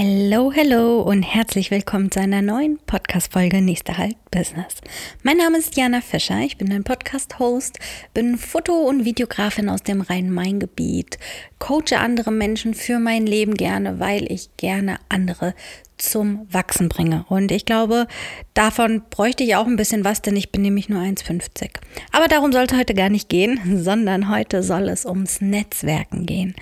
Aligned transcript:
Hello, 0.00 0.52
hello 0.52 1.00
und 1.00 1.24
herzlich 1.24 1.72
willkommen 1.72 2.12
zu 2.12 2.20
einer 2.20 2.40
neuen 2.40 2.78
Podcast-Folge. 2.86 3.60
Nächster 3.60 3.98
Halt 3.98 4.14
Business. 4.30 4.76
Mein 5.22 5.36
Name 5.38 5.58
ist 5.58 5.76
Jana 5.76 6.00
Fischer, 6.00 6.40
ich 6.40 6.56
bin 6.56 6.72
ein 6.72 6.84
Podcast-Host, 6.84 7.78
bin 8.14 8.36
Foto- 8.36 8.82
und 8.82 9.04
Videografin 9.04 9.68
aus 9.68 9.82
dem 9.82 10.00
Rhein-Main-Gebiet, 10.00 11.18
coache 11.58 11.98
andere 11.98 12.30
Menschen 12.30 12.74
für 12.74 12.98
mein 12.98 13.26
Leben 13.26 13.54
gerne, 13.54 14.00
weil 14.00 14.30
ich 14.30 14.50
gerne 14.56 14.98
andere 15.08 15.54
zum 15.98 16.46
Wachsen 16.50 16.88
bringe. 16.88 17.24
Und 17.28 17.50
ich 17.50 17.64
glaube, 17.64 18.06
davon 18.54 19.02
bräuchte 19.10 19.42
ich 19.42 19.56
auch 19.56 19.66
ein 19.66 19.76
bisschen 19.76 20.04
was, 20.04 20.22
denn 20.22 20.36
ich 20.36 20.52
bin 20.52 20.62
nämlich 20.62 20.88
nur 20.88 21.02
1,50. 21.02 21.70
Aber 22.12 22.28
darum 22.28 22.52
sollte 22.52 22.76
heute 22.76 22.94
gar 22.94 23.08
nicht 23.08 23.28
gehen, 23.28 23.60
sondern 23.82 24.30
heute 24.30 24.62
soll 24.62 24.88
es 24.88 25.04
ums 25.04 25.40
Netzwerken 25.40 26.24
gehen. 26.24 26.54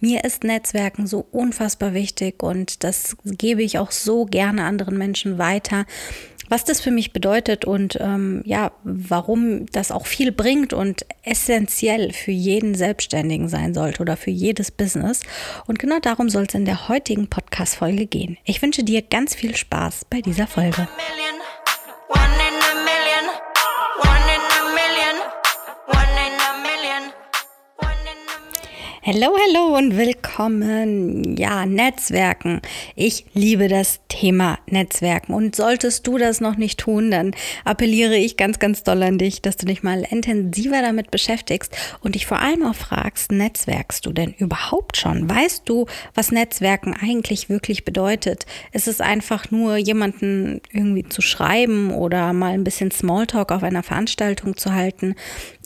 Mir 0.00 0.24
ist 0.24 0.44
Netzwerken 0.44 1.06
so 1.06 1.26
unfassbar 1.32 1.94
wichtig 1.94 2.42
und 2.42 2.84
das 2.84 3.16
gebe 3.24 3.62
ich 3.62 3.78
auch 3.78 3.90
so 3.90 4.24
gerne 4.24 4.64
anderen 4.64 4.96
Menschen 4.96 5.38
weiter 5.38 5.86
was 6.54 6.62
das 6.62 6.80
für 6.80 6.92
mich 6.92 7.12
bedeutet 7.12 7.64
und 7.64 7.98
ähm, 8.00 8.40
ja, 8.44 8.70
warum 8.84 9.66
das 9.72 9.90
auch 9.90 10.06
viel 10.06 10.30
bringt 10.30 10.72
und 10.72 11.04
essentiell 11.24 12.12
für 12.12 12.30
jeden 12.30 12.76
Selbstständigen 12.76 13.48
sein 13.48 13.74
sollte 13.74 14.00
oder 14.00 14.16
für 14.16 14.30
jedes 14.30 14.70
Business. 14.70 15.22
Und 15.66 15.80
genau 15.80 15.98
darum 15.98 16.28
soll 16.28 16.44
es 16.48 16.54
in 16.54 16.64
der 16.64 16.88
heutigen 16.88 17.26
Podcast-Folge 17.26 18.06
gehen. 18.06 18.38
Ich 18.44 18.62
wünsche 18.62 18.84
dir 18.84 19.02
ganz 19.02 19.34
viel 19.34 19.56
Spaß 19.56 20.04
bei 20.08 20.20
dieser 20.20 20.46
Folge. 20.46 20.86
Hallo, 29.06 29.36
hallo 29.36 29.76
und 29.76 29.98
willkommen. 29.98 31.36
Ja, 31.36 31.66
Netzwerken. 31.66 32.62
Ich 32.96 33.26
liebe 33.34 33.68
das 33.68 34.00
Thema 34.08 34.58
Netzwerken. 34.66 35.34
Und 35.34 35.54
solltest 35.54 36.06
du 36.06 36.16
das 36.16 36.40
noch 36.40 36.56
nicht 36.56 36.80
tun, 36.80 37.10
dann 37.10 37.34
appelliere 37.66 38.16
ich 38.16 38.38
ganz, 38.38 38.58
ganz 38.58 38.82
doll 38.82 39.02
an 39.02 39.18
dich, 39.18 39.42
dass 39.42 39.58
du 39.58 39.66
dich 39.66 39.82
mal 39.82 40.06
intensiver 40.08 40.80
damit 40.80 41.10
beschäftigst 41.10 41.76
und 42.00 42.14
dich 42.14 42.24
vor 42.24 42.40
allem 42.40 42.64
auch 42.64 42.74
fragst, 42.74 43.30
netzwerkst 43.30 44.06
du 44.06 44.12
denn 44.14 44.32
überhaupt 44.38 44.96
schon? 44.96 45.28
Weißt 45.28 45.68
du, 45.68 45.84
was 46.14 46.32
Netzwerken 46.32 46.94
eigentlich 46.98 47.50
wirklich 47.50 47.84
bedeutet? 47.84 48.46
Ist 48.72 48.88
es 48.88 49.02
einfach 49.02 49.50
nur 49.50 49.76
jemanden 49.76 50.62
irgendwie 50.72 51.06
zu 51.06 51.20
schreiben 51.20 51.92
oder 51.92 52.32
mal 52.32 52.54
ein 52.54 52.64
bisschen 52.64 52.90
Smalltalk 52.90 53.52
auf 53.52 53.64
einer 53.64 53.82
Veranstaltung 53.82 54.56
zu 54.56 54.72
halten? 54.72 55.14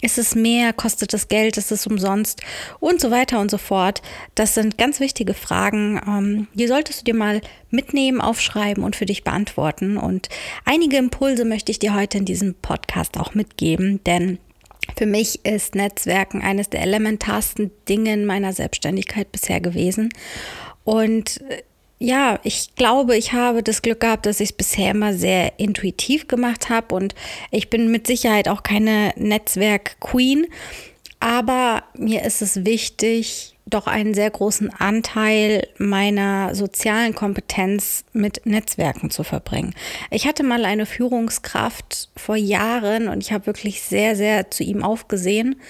Ist 0.00 0.18
es 0.18 0.34
mehr? 0.34 0.72
Kostet 0.72 1.12
es 1.14 1.28
Geld? 1.28 1.56
Ist 1.56 1.72
es 1.72 1.86
umsonst? 1.86 2.40
Und 2.78 3.00
so 3.00 3.10
weiter 3.10 3.27
und 3.36 3.50
so 3.50 3.58
fort. 3.58 4.00
Das 4.34 4.54
sind 4.54 4.78
ganz 4.78 5.00
wichtige 5.00 5.34
Fragen. 5.34 6.00
Ähm, 6.06 6.46
die 6.54 6.66
solltest 6.66 7.00
du 7.00 7.04
dir 7.04 7.14
mal 7.14 7.40
mitnehmen, 7.70 8.20
aufschreiben 8.20 8.82
und 8.82 8.96
für 8.96 9.06
dich 9.06 9.24
beantworten. 9.24 9.98
Und 9.98 10.28
einige 10.64 10.96
Impulse 10.96 11.44
möchte 11.44 11.72
ich 11.72 11.78
dir 11.78 11.94
heute 11.94 12.18
in 12.18 12.24
diesem 12.24 12.54
Podcast 12.54 13.18
auch 13.18 13.34
mitgeben, 13.34 14.02
denn 14.04 14.38
für 14.96 15.06
mich 15.06 15.44
ist 15.44 15.74
Netzwerken 15.74 16.42
eines 16.42 16.70
der 16.70 16.82
elementarsten 16.82 17.70
Dinge 17.88 18.14
in 18.14 18.24
meiner 18.24 18.52
Selbstständigkeit 18.52 19.30
bisher 19.30 19.60
gewesen. 19.60 20.10
Und 20.84 21.40
äh, 21.50 21.62
ja, 22.00 22.38
ich 22.44 22.74
glaube, 22.76 23.16
ich 23.16 23.32
habe 23.32 23.62
das 23.62 23.82
Glück 23.82 24.00
gehabt, 24.00 24.26
dass 24.26 24.40
ich 24.40 24.50
es 24.50 24.56
bisher 24.56 24.92
immer 24.92 25.14
sehr 25.14 25.58
intuitiv 25.58 26.28
gemacht 26.28 26.68
habe 26.68 26.94
und 26.94 27.14
ich 27.50 27.70
bin 27.70 27.90
mit 27.90 28.06
Sicherheit 28.06 28.48
auch 28.48 28.62
keine 28.62 29.12
Netzwerk-Queen, 29.16 30.46
aber 31.20 31.84
mir 31.96 32.24
ist 32.24 32.42
es 32.42 32.64
wichtig, 32.64 33.56
doch 33.66 33.86
einen 33.86 34.14
sehr 34.14 34.30
großen 34.30 34.70
Anteil 34.72 35.66
meiner 35.78 36.54
sozialen 36.54 37.14
Kompetenz 37.14 38.04
mit 38.12 38.46
Netzwerken 38.46 39.10
zu 39.10 39.24
verbringen. 39.24 39.74
Ich 40.10 40.26
hatte 40.26 40.42
mal 40.42 40.64
eine 40.64 40.86
Führungskraft 40.86 42.08
vor 42.16 42.36
Jahren 42.36 43.08
und 43.08 43.22
ich 43.22 43.32
habe 43.32 43.46
wirklich 43.46 43.82
sehr, 43.82 44.16
sehr 44.16 44.50
zu 44.50 44.62
ihm 44.62 44.82
aufgesehen, 44.82 45.60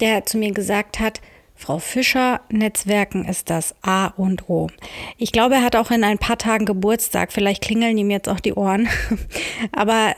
der 0.00 0.24
zu 0.24 0.38
mir 0.38 0.52
gesagt 0.52 1.00
hat, 1.00 1.20
Frau 1.54 1.80
Fischer, 1.80 2.40
Netzwerken 2.50 3.24
ist 3.24 3.50
das 3.50 3.74
A 3.82 4.06
und 4.06 4.48
O. 4.48 4.68
Ich 5.16 5.32
glaube, 5.32 5.56
er 5.56 5.64
hat 5.64 5.74
auch 5.74 5.90
in 5.90 6.04
ein 6.04 6.18
paar 6.18 6.38
Tagen 6.38 6.66
Geburtstag. 6.66 7.32
Vielleicht 7.32 7.64
klingeln 7.64 7.98
ihm 7.98 8.10
jetzt 8.10 8.28
auch 8.28 8.38
die 8.38 8.54
Ohren. 8.54 8.88
Aber 9.72 10.14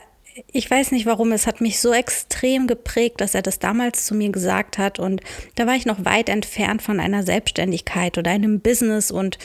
ich 0.51 0.69
weiß 0.69 0.91
nicht 0.91 1.05
warum, 1.05 1.31
es 1.31 1.47
hat 1.47 1.61
mich 1.61 1.79
so 1.79 1.93
extrem 1.93 2.67
geprägt, 2.67 3.21
dass 3.21 3.35
er 3.35 3.41
das 3.41 3.59
damals 3.59 4.05
zu 4.05 4.15
mir 4.15 4.31
gesagt 4.31 4.77
hat. 4.77 4.99
Und 4.99 5.21
da 5.55 5.67
war 5.67 5.75
ich 5.75 5.85
noch 5.85 6.05
weit 6.05 6.29
entfernt 6.29 6.81
von 6.81 6.99
einer 6.99 7.23
Selbstständigkeit 7.23 8.17
oder 8.17 8.31
einem 8.31 8.59
Business 8.59 9.11
und 9.11 9.37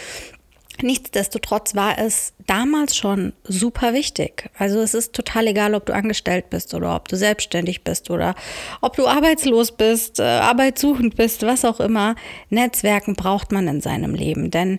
Nichtsdestotrotz 0.83 1.75
war 1.75 1.99
es 1.99 2.35
damals 2.47 2.97
schon 2.97 3.33
super 3.45 3.95
wichtig. 3.95 4.51
Also 4.59 4.81
es 4.81 4.93
ist 4.93 5.15
total 5.15 5.47
egal, 5.47 5.75
ob 5.75 5.87
du 5.87 5.95
angestellt 5.95 6.51
bist 6.51 6.75
oder 6.75 6.95
ob 6.95 7.09
du 7.09 7.17
selbstständig 7.17 7.83
bist 7.83 8.11
oder 8.11 8.35
ob 8.83 8.95
du 8.95 9.07
arbeitslos 9.07 9.73
bist, 9.73 10.21
äh, 10.21 10.25
arbeitssuchend 10.25 11.17
bist, 11.17 11.43
was 11.43 11.65
auch 11.65 11.81
immer. 11.81 12.15
Netzwerken 12.51 13.15
braucht 13.15 13.53
man 13.53 13.69
in 13.69 13.81
seinem 13.81 14.15
Leben, 14.15 14.51
denn 14.51 14.79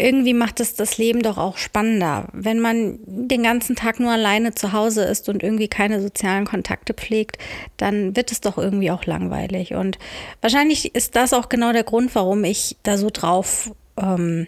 irgendwie 0.00 0.34
macht 0.34 0.60
es 0.60 0.74
das 0.74 0.98
Leben 0.98 1.22
doch 1.22 1.38
auch 1.38 1.58
spannender. 1.58 2.28
Wenn 2.32 2.60
man 2.60 2.98
den 3.06 3.42
ganzen 3.42 3.76
Tag 3.76 4.00
nur 4.00 4.10
alleine 4.10 4.54
zu 4.54 4.72
Hause 4.72 5.04
ist 5.04 5.28
und 5.28 5.42
irgendwie 5.42 5.68
keine 5.68 6.00
sozialen 6.00 6.46
Kontakte 6.46 6.94
pflegt, 6.94 7.38
dann 7.76 8.16
wird 8.16 8.32
es 8.32 8.40
doch 8.40 8.58
irgendwie 8.58 8.90
auch 8.90 9.04
langweilig. 9.04 9.74
Und 9.74 9.98
wahrscheinlich 10.40 10.94
ist 10.94 11.16
das 11.16 11.32
auch 11.32 11.48
genau 11.48 11.72
der 11.72 11.84
Grund, 11.84 12.14
warum 12.14 12.44
ich 12.44 12.76
da 12.82 12.96
so 12.96 13.10
drauf 13.12 13.72
ähm, 13.96 14.46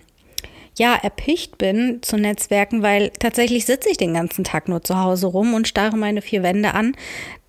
ja, 0.78 0.94
erpicht 0.94 1.58
bin 1.58 1.98
zu 2.02 2.16
Netzwerken, 2.16 2.82
weil 2.82 3.10
tatsächlich 3.10 3.66
sitze 3.66 3.90
ich 3.90 3.98
den 3.98 4.14
ganzen 4.14 4.44
Tag 4.44 4.68
nur 4.68 4.82
zu 4.82 4.98
Hause 4.98 5.26
rum 5.26 5.54
und 5.54 5.68
starre 5.68 5.96
meine 5.96 6.22
vier 6.22 6.42
Wände 6.42 6.74
an. 6.74 6.96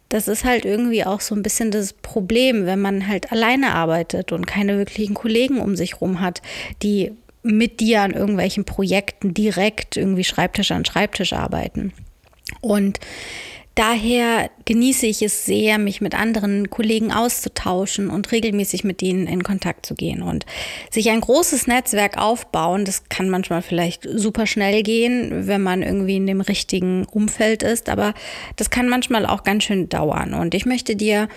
Das 0.09 0.27
ist 0.27 0.43
halt 0.43 0.65
irgendwie 0.65 1.05
auch 1.05 1.21
so 1.21 1.33
ein 1.33 1.41
bisschen 1.41 1.71
das 1.71 1.93
Problem, 1.93 2.65
wenn 2.65 2.81
man 2.81 3.07
halt 3.07 3.31
alleine 3.31 3.73
arbeitet 3.73 4.31
und 4.31 4.45
keine 4.45 4.77
wirklichen 4.77 5.15
Kollegen 5.15 5.59
um 5.59 5.75
sich 5.75 6.01
rum 6.01 6.19
hat, 6.19 6.41
die 6.83 7.13
mit 7.43 7.79
dir 7.79 8.01
an 8.01 8.11
irgendwelchen 8.11 8.65
Projekten 8.65 9.33
direkt 9.33 9.97
irgendwie 9.97 10.23
Schreibtisch 10.23 10.71
an 10.71 10.85
Schreibtisch 10.85 11.33
arbeiten. 11.33 11.93
Und 12.61 12.99
Daher 13.75 14.51
genieße 14.65 15.07
ich 15.07 15.23
es 15.23 15.45
sehr, 15.45 15.79
mich 15.79 15.99
mit 15.99 16.13
anderen 16.13 16.69
Kollegen 16.69 17.11
auszutauschen 17.11 18.11
und 18.11 18.31
regelmäßig 18.31 18.83
mit 18.83 19.01
ihnen 19.01 19.25
in 19.25 19.41
Kontakt 19.41 19.87
zu 19.87 19.95
gehen. 19.95 20.21
Und 20.21 20.45
sich 20.91 21.09
ein 21.09 21.21
großes 21.21 21.65
Netzwerk 21.65 22.19
aufbauen, 22.19 22.85
das 22.85 23.09
kann 23.09 23.29
manchmal 23.29 23.63
vielleicht 23.63 24.07
super 24.07 24.45
schnell 24.45 24.83
gehen, 24.83 25.47
wenn 25.47 25.63
man 25.63 25.81
irgendwie 25.81 26.17
in 26.17 26.27
dem 26.27 26.41
richtigen 26.41 27.05
Umfeld 27.05 27.63
ist, 27.63 27.89
aber 27.89 28.13
das 28.57 28.69
kann 28.69 28.89
manchmal 28.89 29.25
auch 29.25 29.43
ganz 29.43 29.63
schön 29.63 29.89
dauern. 29.89 30.35
Und 30.35 30.53
ich 30.53 30.67
möchte 30.67 30.95
dir 30.95 31.27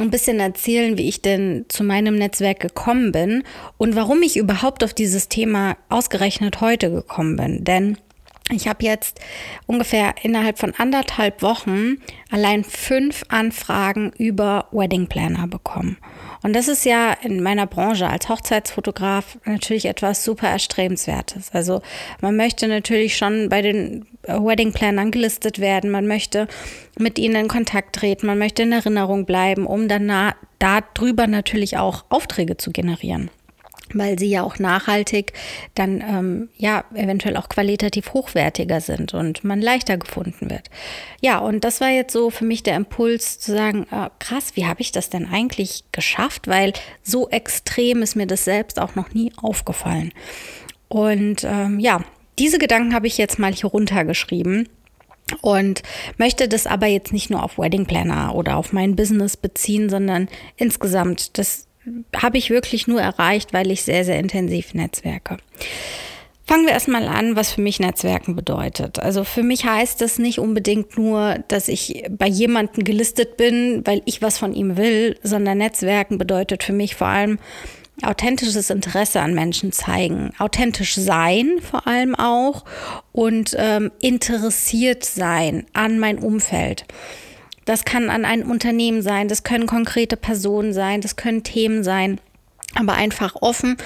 ein 0.00 0.10
bisschen 0.10 0.40
erzählen, 0.40 0.98
wie 0.98 1.08
ich 1.08 1.22
denn 1.22 1.66
zu 1.68 1.84
meinem 1.84 2.16
Netzwerk 2.16 2.60
gekommen 2.60 3.12
bin 3.12 3.42
und 3.78 3.96
warum 3.96 4.22
ich 4.22 4.36
überhaupt 4.36 4.84
auf 4.84 4.94
dieses 4.94 5.28
Thema 5.28 5.76
ausgerechnet 5.88 6.60
heute 6.60 6.90
gekommen 6.90 7.36
bin. 7.36 7.64
Denn 7.64 7.98
ich 8.50 8.68
habe 8.68 8.84
jetzt 8.84 9.20
ungefähr 9.66 10.14
innerhalb 10.22 10.58
von 10.58 10.74
anderthalb 10.76 11.42
Wochen 11.42 11.98
allein 12.30 12.64
fünf 12.64 13.24
Anfragen 13.28 14.12
über 14.18 14.68
Wedding 14.72 15.06
Planner 15.06 15.46
bekommen. 15.46 15.96
Und 16.42 16.54
das 16.54 16.68
ist 16.68 16.84
ja 16.84 17.12
in 17.12 17.42
meiner 17.42 17.66
Branche 17.66 18.08
als 18.08 18.28
Hochzeitsfotograf 18.28 19.38
natürlich 19.44 19.84
etwas 19.86 20.24
super 20.24 20.48
erstrebenswertes. 20.48 21.50
Also 21.52 21.82
man 22.20 22.36
möchte 22.36 22.66
natürlich 22.66 23.16
schon 23.16 23.48
bei 23.48 23.62
den 23.62 24.06
Wedding 24.22 24.72
Plannern 24.72 25.10
gelistet 25.10 25.58
werden, 25.58 25.90
man 25.90 26.06
möchte 26.06 26.48
mit 26.98 27.18
ihnen 27.18 27.36
in 27.36 27.48
Kontakt 27.48 27.96
treten, 27.96 28.26
man 28.26 28.38
möchte 28.38 28.62
in 28.62 28.72
Erinnerung 28.72 29.26
bleiben, 29.26 29.66
um 29.66 29.88
dann 29.88 30.32
darüber 30.58 31.26
natürlich 31.26 31.76
auch 31.76 32.04
Aufträge 32.08 32.56
zu 32.56 32.70
generieren 32.70 33.30
weil 33.94 34.18
sie 34.18 34.28
ja 34.28 34.42
auch 34.42 34.58
nachhaltig 34.58 35.32
dann 35.74 36.00
ähm, 36.00 36.48
ja 36.56 36.84
eventuell 36.94 37.36
auch 37.36 37.48
qualitativ 37.48 38.12
hochwertiger 38.12 38.80
sind 38.80 39.14
und 39.14 39.44
man 39.44 39.60
leichter 39.60 39.96
gefunden 39.96 40.50
wird. 40.50 40.68
Ja, 41.20 41.38
und 41.38 41.64
das 41.64 41.80
war 41.80 41.90
jetzt 41.90 42.12
so 42.12 42.30
für 42.30 42.44
mich 42.44 42.62
der 42.62 42.76
Impuls 42.76 43.38
zu 43.38 43.52
sagen, 43.52 43.86
äh, 43.90 44.10
krass, 44.18 44.52
wie 44.54 44.66
habe 44.66 44.80
ich 44.80 44.92
das 44.92 45.10
denn 45.10 45.28
eigentlich 45.30 45.84
geschafft? 45.92 46.48
Weil 46.48 46.72
so 47.02 47.28
extrem 47.28 48.02
ist 48.02 48.16
mir 48.16 48.26
das 48.26 48.44
selbst 48.44 48.80
auch 48.80 48.94
noch 48.94 49.12
nie 49.14 49.32
aufgefallen. 49.36 50.12
Und 50.88 51.44
ähm, 51.44 51.78
ja, 51.78 52.04
diese 52.38 52.58
Gedanken 52.58 52.94
habe 52.94 53.06
ich 53.06 53.18
jetzt 53.18 53.38
mal 53.38 53.52
hier 53.52 53.70
runtergeschrieben 53.70 54.68
und 55.40 55.82
möchte 56.16 56.48
das 56.48 56.66
aber 56.66 56.86
jetzt 56.86 57.12
nicht 57.12 57.30
nur 57.30 57.42
auf 57.42 57.58
Wedding 57.58 57.86
Planner 57.86 58.34
oder 58.34 58.56
auf 58.56 58.72
mein 58.72 58.96
Business 58.96 59.36
beziehen, 59.36 59.88
sondern 59.88 60.28
insgesamt 60.56 61.38
das 61.38 61.66
habe 62.16 62.38
ich 62.38 62.50
wirklich 62.50 62.86
nur 62.86 63.00
erreicht, 63.00 63.52
weil 63.52 63.70
ich 63.70 63.82
sehr, 63.82 64.04
sehr 64.04 64.18
intensiv 64.18 64.74
netzwerke. 64.74 65.38
Fangen 66.44 66.66
wir 66.66 66.72
erstmal 66.72 67.06
an, 67.06 67.36
was 67.36 67.52
für 67.52 67.60
mich 67.60 67.78
Netzwerken 67.78 68.34
bedeutet. 68.34 68.98
Also 68.98 69.22
für 69.22 69.44
mich 69.44 69.64
heißt 69.64 70.00
das 70.00 70.18
nicht 70.18 70.40
unbedingt 70.40 70.98
nur, 70.98 71.36
dass 71.46 71.68
ich 71.68 72.02
bei 72.10 72.26
jemandem 72.26 72.82
gelistet 72.82 73.36
bin, 73.36 73.82
weil 73.84 74.02
ich 74.04 74.20
was 74.20 74.38
von 74.38 74.52
ihm 74.52 74.76
will, 74.76 75.16
sondern 75.22 75.58
Netzwerken 75.58 76.18
bedeutet 76.18 76.64
für 76.64 76.72
mich 76.72 76.96
vor 76.96 77.06
allem, 77.06 77.38
authentisches 78.02 78.70
Interesse 78.70 79.20
an 79.20 79.34
Menschen 79.34 79.72
zeigen, 79.72 80.32
authentisch 80.38 80.94
sein 80.94 81.58
vor 81.60 81.86
allem 81.86 82.14
auch 82.14 82.64
und 83.12 83.54
ähm, 83.58 83.90
interessiert 84.00 85.04
sein 85.04 85.66
an 85.72 85.98
mein 85.98 86.18
Umfeld. 86.18 86.84
Das 87.64 87.84
kann 87.84 88.10
an 88.10 88.24
einem 88.24 88.50
Unternehmen 88.50 89.02
sein, 89.02 89.28
das 89.28 89.42
können 89.42 89.66
konkrete 89.66 90.16
Personen 90.16 90.72
sein, 90.72 91.00
das 91.00 91.16
können 91.16 91.42
Themen 91.42 91.84
sein, 91.84 92.20
aber 92.74 92.94
einfach 92.94 93.36
offen 93.40 93.76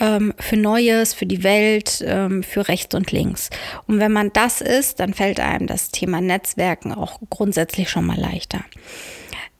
ähm, 0.00 0.34
für 0.38 0.56
Neues, 0.56 1.14
für 1.14 1.26
die 1.26 1.44
Welt, 1.44 2.02
ähm, 2.06 2.42
für 2.42 2.66
rechts 2.68 2.94
und 2.94 3.12
links. 3.12 3.50
Und 3.86 4.00
wenn 4.00 4.12
man 4.12 4.32
das 4.32 4.60
ist, 4.60 4.98
dann 4.98 5.14
fällt 5.14 5.38
einem 5.38 5.66
das 5.66 5.90
Thema 5.90 6.20
Netzwerken 6.20 6.92
auch 6.92 7.20
grundsätzlich 7.28 7.90
schon 7.90 8.06
mal 8.06 8.18
leichter. 8.18 8.64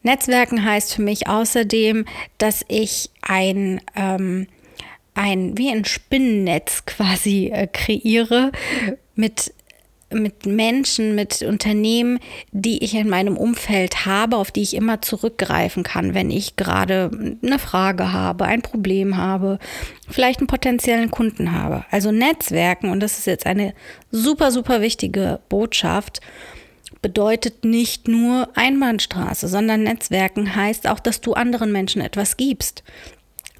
Netzwerken 0.02 0.64
heißt 0.64 0.94
für 0.94 1.02
mich 1.02 1.28
außerdem, 1.28 2.06
dass 2.38 2.64
ich 2.68 3.10
ein, 3.20 3.80
ähm, 3.94 4.46
ein 5.14 5.58
wie 5.58 5.70
ein 5.70 5.84
Spinnennetz 5.84 6.84
quasi 6.86 7.50
äh, 7.52 7.66
kreiere 7.66 8.50
mit 9.14 9.52
mit 10.12 10.46
Menschen, 10.46 11.14
mit 11.14 11.42
Unternehmen, 11.42 12.18
die 12.52 12.82
ich 12.82 12.94
in 12.94 13.08
meinem 13.08 13.36
Umfeld 13.36 14.06
habe, 14.06 14.36
auf 14.36 14.50
die 14.50 14.62
ich 14.62 14.74
immer 14.74 15.02
zurückgreifen 15.02 15.82
kann, 15.82 16.14
wenn 16.14 16.30
ich 16.30 16.56
gerade 16.56 17.10
eine 17.42 17.58
Frage 17.58 18.12
habe, 18.12 18.44
ein 18.44 18.62
Problem 18.62 19.16
habe, 19.16 19.58
vielleicht 20.08 20.40
einen 20.40 20.48
potenziellen 20.48 21.10
Kunden 21.10 21.52
habe. 21.52 21.84
Also 21.90 22.10
Netzwerken, 22.10 22.90
und 22.90 23.00
das 23.00 23.18
ist 23.18 23.26
jetzt 23.26 23.46
eine 23.46 23.74
super, 24.10 24.50
super 24.50 24.80
wichtige 24.80 25.40
Botschaft, 25.48 26.20
bedeutet 27.02 27.64
nicht 27.64 28.08
nur 28.08 28.48
Einbahnstraße, 28.54 29.48
sondern 29.48 29.84
Netzwerken 29.84 30.54
heißt 30.54 30.88
auch, 30.88 31.00
dass 31.00 31.20
du 31.20 31.34
anderen 31.34 31.72
Menschen 31.72 32.02
etwas 32.02 32.36
gibst. 32.36 32.82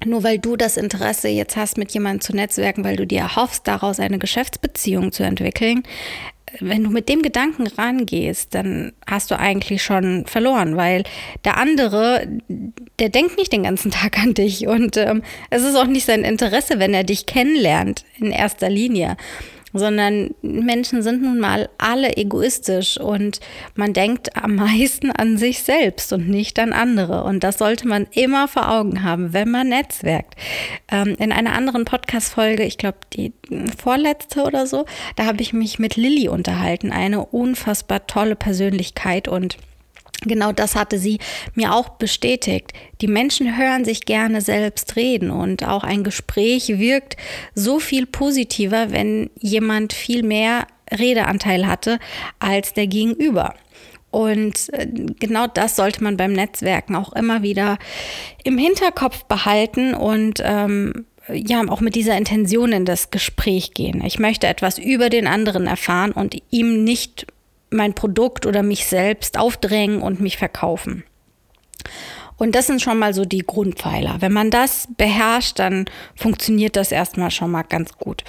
Nur 0.05 0.23
weil 0.23 0.39
du 0.39 0.55
das 0.55 0.77
Interesse 0.77 1.27
jetzt 1.27 1.55
hast, 1.55 1.77
mit 1.77 1.91
jemandem 1.91 2.21
zu 2.21 2.35
netzwerken, 2.35 2.83
weil 2.83 2.95
du 2.95 3.05
dir 3.05 3.19
erhoffst, 3.19 3.67
daraus 3.67 3.99
eine 3.99 4.17
Geschäftsbeziehung 4.17 5.11
zu 5.11 5.23
entwickeln, 5.23 5.83
wenn 6.59 6.83
du 6.83 6.89
mit 6.89 7.09
dem 7.09 7.21
Gedanken 7.21 7.67
rangehst, 7.67 8.53
dann 8.53 8.91
hast 9.07 9.31
du 9.31 9.39
eigentlich 9.39 9.83
schon 9.83 10.25
verloren, 10.25 10.75
weil 10.75 11.03
der 11.45 11.57
andere, 11.57 12.27
der 12.99 13.09
denkt 13.09 13.37
nicht 13.37 13.53
den 13.53 13.63
ganzen 13.63 13.91
Tag 13.91 14.19
an 14.19 14.33
dich. 14.33 14.67
Und 14.67 14.97
ähm, 14.97 15.23
es 15.49 15.63
ist 15.63 15.75
auch 15.75 15.87
nicht 15.87 16.05
sein 16.05 16.23
Interesse, 16.23 16.79
wenn 16.79 16.93
er 16.93 17.03
dich 17.03 17.25
kennenlernt 17.25 18.05
in 18.19 18.31
erster 18.31 18.69
Linie 18.69 19.17
sondern 19.73 20.31
Menschen 20.41 21.01
sind 21.01 21.21
nun 21.21 21.39
mal 21.39 21.69
alle 21.77 22.17
egoistisch 22.17 22.99
und 22.99 23.39
man 23.75 23.93
denkt 23.93 24.35
am 24.35 24.55
meisten 24.55 25.11
an 25.11 25.37
sich 25.37 25.63
selbst 25.63 26.13
und 26.13 26.29
nicht 26.29 26.59
an 26.59 26.73
andere. 26.73 27.23
Und 27.23 27.43
das 27.43 27.57
sollte 27.57 27.87
man 27.87 28.07
immer 28.11 28.47
vor 28.47 28.69
Augen 28.69 29.03
haben, 29.03 29.33
wenn 29.33 29.49
man 29.49 29.69
netzwerkt. 29.69 30.35
Ähm, 30.91 31.15
in 31.19 31.31
einer 31.31 31.53
anderen 31.53 31.85
Podcast-Folge, 31.85 32.63
ich 32.63 32.77
glaube 32.77 32.97
die 33.13 33.33
vorletzte 33.77 34.43
oder 34.43 34.67
so, 34.67 34.85
da 35.15 35.25
habe 35.25 35.41
ich 35.41 35.53
mich 35.53 35.79
mit 35.79 35.95
Lilly 35.95 36.27
unterhalten, 36.27 36.91
eine 36.91 37.25
unfassbar 37.25 38.07
tolle 38.07 38.35
Persönlichkeit 38.35 39.27
und 39.27 39.57
Genau 40.23 40.51
das 40.51 40.75
hatte 40.75 40.99
sie 40.99 41.17
mir 41.55 41.73
auch 41.73 41.89
bestätigt. 41.89 42.73
Die 43.01 43.07
Menschen 43.07 43.57
hören 43.57 43.83
sich 43.83 44.05
gerne 44.05 44.41
selbst 44.41 44.95
reden 44.95 45.31
und 45.31 45.67
auch 45.67 45.83
ein 45.83 46.03
Gespräch 46.03 46.67
wirkt 46.77 47.17
so 47.55 47.79
viel 47.79 48.05
positiver, 48.05 48.91
wenn 48.91 49.31
jemand 49.39 49.93
viel 49.93 50.21
mehr 50.21 50.67
Redeanteil 50.91 51.65
hatte 51.65 51.97
als 52.39 52.73
der 52.73 52.85
Gegenüber. 52.85 53.55
Und 54.11 54.71
äh, 54.73 54.85
genau 55.19 55.47
das 55.47 55.75
sollte 55.75 56.03
man 56.03 56.17
beim 56.17 56.33
Netzwerken 56.33 56.95
auch 56.95 57.13
immer 57.13 57.41
wieder 57.41 57.79
im 58.43 58.57
Hinterkopf 58.57 59.23
behalten 59.23 59.95
und 59.95 60.41
ähm, 60.43 61.05
ja 61.33 61.63
auch 61.67 61.81
mit 61.81 61.95
dieser 61.95 62.17
Intention 62.17 62.73
in 62.73 62.85
das 62.85 63.09
Gespräch 63.09 63.73
gehen. 63.73 64.03
Ich 64.05 64.19
möchte 64.19 64.47
etwas 64.47 64.77
über 64.77 65.09
den 65.09 65.27
anderen 65.27 65.65
erfahren 65.65 66.11
und 66.11 66.35
ihm 66.51 66.83
nicht 66.83 67.25
mein 67.71 67.93
Produkt 67.93 68.45
oder 68.45 68.63
mich 68.63 68.85
selbst 68.85 69.39
aufdrängen 69.39 70.01
und 70.01 70.19
mich 70.19 70.37
verkaufen. 70.37 71.03
Und 72.37 72.55
das 72.55 72.67
sind 72.67 72.81
schon 72.81 72.97
mal 72.97 73.13
so 73.13 73.23
die 73.23 73.45
Grundpfeiler. 73.45 74.17
Wenn 74.19 74.33
man 74.33 74.49
das 74.49 74.87
beherrscht, 74.97 75.59
dann 75.59 75.85
funktioniert 76.15 76.75
das 76.75 76.91
erstmal 76.91 77.31
schon 77.31 77.51
mal 77.51 77.63
ganz 77.63 77.93
gut. 77.97 78.23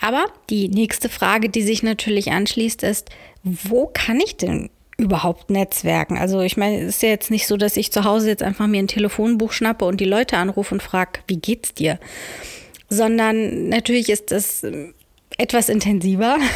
Aber 0.00 0.26
die 0.50 0.68
nächste 0.68 1.08
Frage, 1.08 1.48
die 1.48 1.62
sich 1.62 1.82
natürlich 1.82 2.32
anschließt, 2.32 2.82
ist, 2.82 3.10
wo 3.42 3.86
kann 3.86 4.20
ich 4.20 4.36
denn 4.36 4.70
überhaupt 4.96 5.50
netzwerken? 5.50 6.18
Also 6.18 6.40
ich 6.40 6.56
meine, 6.56 6.80
es 6.80 6.96
ist 6.96 7.02
ja 7.02 7.10
jetzt 7.10 7.30
nicht 7.30 7.46
so, 7.46 7.56
dass 7.56 7.76
ich 7.76 7.92
zu 7.92 8.04
Hause 8.04 8.28
jetzt 8.28 8.42
einfach 8.42 8.66
mir 8.66 8.78
ein 8.78 8.88
Telefonbuch 8.88 9.52
schnappe 9.52 9.84
und 9.84 10.00
die 10.00 10.04
Leute 10.04 10.36
anrufe 10.36 10.74
und 10.74 10.82
frage, 10.82 11.20
wie 11.26 11.38
geht's 11.38 11.74
dir? 11.74 11.98
Sondern 12.88 13.68
natürlich 13.68 14.08
ist 14.08 14.30
das 14.30 14.62
etwas 15.38 15.68
intensiver. 15.68 16.38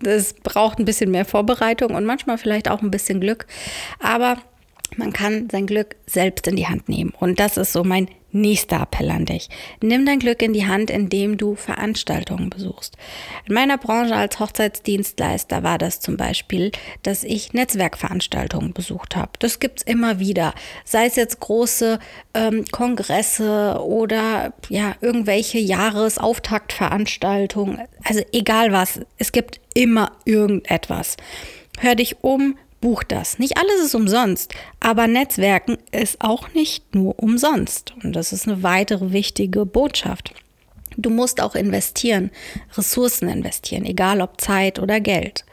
Das 0.00 0.34
braucht 0.34 0.78
ein 0.78 0.84
bisschen 0.84 1.10
mehr 1.10 1.24
Vorbereitung 1.24 1.94
und 1.94 2.04
manchmal 2.04 2.38
vielleicht 2.38 2.68
auch 2.68 2.82
ein 2.82 2.90
bisschen 2.90 3.20
Glück. 3.20 3.46
Aber 3.98 4.38
man 4.96 5.12
kann 5.12 5.48
sein 5.50 5.66
Glück 5.66 5.96
selbst 6.06 6.46
in 6.46 6.56
die 6.56 6.66
Hand 6.66 6.88
nehmen. 6.88 7.12
Und 7.18 7.40
das 7.40 7.56
ist 7.56 7.72
so 7.72 7.84
mein 7.84 8.08
nächster 8.34 8.82
Appell 8.82 9.10
an 9.10 9.24
dich. 9.24 9.48
Nimm 9.80 10.04
dein 10.04 10.18
Glück 10.18 10.42
in 10.42 10.52
die 10.52 10.66
Hand, 10.66 10.90
indem 10.90 11.38
du 11.38 11.54
Veranstaltungen 11.54 12.50
besuchst. 12.50 12.96
In 13.46 13.54
meiner 13.54 13.78
Branche 13.78 14.16
als 14.16 14.40
Hochzeitsdienstleister 14.40 15.62
war 15.62 15.78
das 15.78 16.00
zum 16.00 16.16
Beispiel, 16.16 16.72
dass 17.02 17.22
ich 17.24 17.52
Netzwerkveranstaltungen 17.52 18.72
besucht 18.72 19.16
habe. 19.16 19.32
Das 19.38 19.60
gibt 19.60 19.78
es 19.78 19.84
immer 19.84 20.18
wieder. 20.18 20.54
Sei 20.84 21.06
es 21.06 21.14
jetzt 21.16 21.38
große 21.40 21.98
ähm, 22.34 22.64
Kongresse 22.70 23.80
oder 23.82 24.52
ja, 24.68 24.94
irgendwelche 25.00 25.58
Jahresauftaktveranstaltungen. 25.58 27.80
Also 28.04 28.20
egal 28.32 28.72
was. 28.72 29.00
Es 29.18 29.32
gibt 29.32 29.60
immer 29.74 30.12
irgendetwas. 30.24 31.16
Hör 31.78 31.96
dich 31.96 32.22
um, 32.22 32.56
buch 32.84 33.02
das. 33.02 33.38
Nicht 33.38 33.56
alles 33.56 33.82
ist 33.82 33.94
umsonst, 33.94 34.54
aber 34.78 35.06
Netzwerken 35.06 35.78
ist 35.90 36.20
auch 36.20 36.52
nicht 36.52 36.94
nur 36.94 37.18
umsonst. 37.18 37.94
Und 38.04 38.14
das 38.14 38.30
ist 38.34 38.46
eine 38.46 38.62
weitere 38.62 39.10
wichtige 39.10 39.64
Botschaft. 39.64 40.34
Du 40.98 41.08
musst 41.08 41.40
auch 41.40 41.54
investieren, 41.54 42.30
Ressourcen 42.76 43.30
investieren, 43.30 43.86
egal 43.86 44.20
ob 44.20 44.38
Zeit 44.38 44.78
oder 44.78 45.00
Geld. 45.00 45.46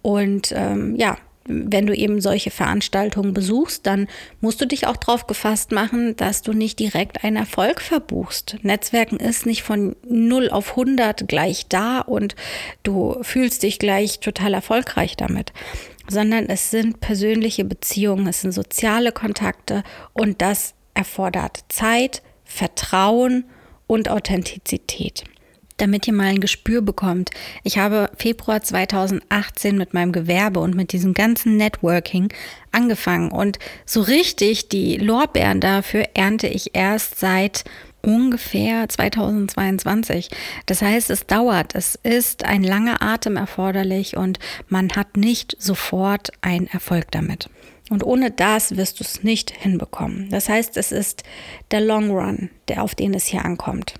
Und 0.00 0.50
ähm, 0.56 0.96
ja, 0.96 1.18
wenn 1.44 1.86
du 1.86 1.94
eben 1.94 2.22
solche 2.22 2.50
Veranstaltungen 2.50 3.34
besuchst, 3.34 3.86
dann 3.86 4.08
musst 4.40 4.60
du 4.62 4.66
dich 4.66 4.86
auch 4.86 4.96
darauf 4.96 5.26
gefasst 5.26 5.72
machen, 5.72 6.16
dass 6.16 6.40
du 6.40 6.54
nicht 6.54 6.78
direkt 6.78 7.22
einen 7.22 7.36
Erfolg 7.36 7.82
verbuchst. 7.82 8.56
Netzwerken 8.62 9.16
ist 9.16 9.44
nicht 9.44 9.62
von 9.62 9.94
0 10.08 10.48
auf 10.48 10.70
100 10.70 11.28
gleich 11.28 11.66
da 11.68 12.00
und 12.00 12.34
du 12.82 13.18
fühlst 13.22 13.62
dich 13.62 13.78
gleich 13.78 14.20
total 14.20 14.54
erfolgreich 14.54 15.16
damit 15.18 15.52
sondern 16.08 16.46
es 16.46 16.70
sind 16.70 17.00
persönliche 17.00 17.64
Beziehungen, 17.64 18.26
es 18.26 18.42
sind 18.42 18.52
soziale 18.52 19.12
Kontakte 19.12 19.82
und 20.12 20.42
das 20.42 20.74
erfordert 20.94 21.64
Zeit, 21.68 22.22
Vertrauen 22.44 23.44
und 23.86 24.08
Authentizität. 24.08 25.24
Damit 25.78 26.06
ihr 26.06 26.12
mal 26.12 26.28
ein 26.28 26.40
Gespür 26.40 26.82
bekommt, 26.82 27.30
ich 27.64 27.78
habe 27.78 28.10
Februar 28.16 28.62
2018 28.62 29.76
mit 29.76 29.94
meinem 29.94 30.12
Gewerbe 30.12 30.60
und 30.60 30.76
mit 30.76 30.92
diesem 30.92 31.14
ganzen 31.14 31.56
Networking 31.56 32.32
angefangen 32.70 33.32
und 33.32 33.58
so 33.86 34.02
richtig 34.02 34.68
die 34.68 34.96
Lorbeeren 34.96 35.60
dafür 35.60 36.04
ernte 36.14 36.46
ich 36.46 36.76
erst 36.76 37.18
seit 37.18 37.64
ungefähr 38.02 38.88
2022. 38.88 40.28
Das 40.66 40.82
heißt, 40.82 41.10
es 41.10 41.26
dauert, 41.26 41.74
es 41.74 41.96
ist 42.02 42.44
ein 42.44 42.62
langer 42.62 43.02
Atem 43.02 43.36
erforderlich 43.36 44.16
und 44.16 44.38
man 44.68 44.90
hat 44.92 45.16
nicht 45.16 45.56
sofort 45.58 46.30
einen 46.42 46.66
Erfolg 46.66 47.10
damit. 47.10 47.48
Und 47.90 48.04
ohne 48.04 48.30
das 48.30 48.76
wirst 48.76 49.00
du 49.00 49.04
es 49.04 49.22
nicht 49.22 49.50
hinbekommen. 49.50 50.28
Das 50.30 50.48
heißt, 50.48 50.76
es 50.76 50.92
ist 50.92 51.24
der 51.70 51.80
Long 51.80 52.10
Run, 52.10 52.50
der 52.68 52.82
auf 52.82 52.94
den 52.94 53.14
es 53.14 53.26
hier 53.26 53.44
ankommt. 53.44 53.94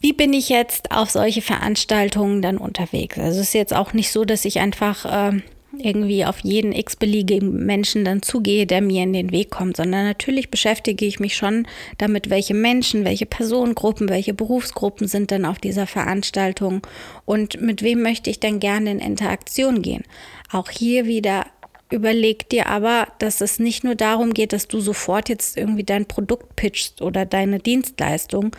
Wie 0.00 0.12
bin 0.12 0.32
ich 0.32 0.48
jetzt 0.48 0.90
auf 0.90 1.10
solche 1.10 1.42
Veranstaltungen 1.42 2.42
dann 2.42 2.58
unterwegs? 2.58 3.18
Also 3.18 3.40
es 3.40 3.48
ist 3.48 3.54
jetzt 3.54 3.72
auch 3.72 3.92
nicht 3.92 4.10
so, 4.10 4.24
dass 4.24 4.44
ich 4.44 4.58
einfach 4.58 5.04
äh, 5.04 5.40
irgendwie 5.78 6.24
auf 6.24 6.40
jeden 6.40 6.72
x-beliebigen 6.72 7.64
Menschen 7.64 8.04
dann 8.04 8.22
zugehe, 8.22 8.66
der 8.66 8.82
mir 8.82 9.02
in 9.02 9.12
den 9.12 9.32
Weg 9.32 9.50
kommt, 9.50 9.76
sondern 9.76 10.04
natürlich 10.04 10.50
beschäftige 10.50 11.04
ich 11.06 11.20
mich 11.20 11.36
schon 11.36 11.66
damit, 11.98 12.30
welche 12.30 12.54
Menschen, 12.54 13.04
welche 13.04 13.26
Personengruppen, 13.26 14.08
welche 14.08 14.34
Berufsgruppen 14.34 15.08
sind 15.08 15.30
denn 15.30 15.44
auf 15.44 15.58
dieser 15.58 15.86
Veranstaltung 15.86 16.86
und 17.24 17.60
mit 17.60 17.82
wem 17.82 18.02
möchte 18.02 18.30
ich 18.30 18.40
denn 18.40 18.60
gerne 18.60 18.90
in 18.90 18.98
Interaktion 18.98 19.82
gehen. 19.82 20.04
Auch 20.50 20.68
hier 20.70 21.06
wieder 21.06 21.46
überleg 21.90 22.48
dir 22.48 22.68
aber, 22.68 23.08
dass 23.18 23.40
es 23.40 23.58
nicht 23.58 23.84
nur 23.84 23.94
darum 23.94 24.34
geht, 24.34 24.52
dass 24.52 24.68
du 24.68 24.80
sofort 24.80 25.28
jetzt 25.28 25.56
irgendwie 25.56 25.84
dein 25.84 26.06
Produkt 26.06 26.56
pitchst 26.56 27.02
oder 27.02 27.26
deine 27.26 27.58
Dienstleistung, 27.58 28.56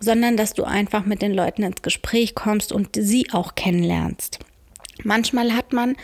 sondern 0.00 0.36
dass 0.36 0.54
du 0.54 0.64
einfach 0.64 1.04
mit 1.04 1.22
den 1.22 1.32
Leuten 1.32 1.62
ins 1.62 1.82
Gespräch 1.82 2.34
kommst 2.34 2.72
und 2.72 2.90
sie 2.94 3.26
auch 3.32 3.54
kennenlernst. 3.54 4.38
Manchmal 5.04 5.54
hat 5.54 5.72
man 5.72 5.96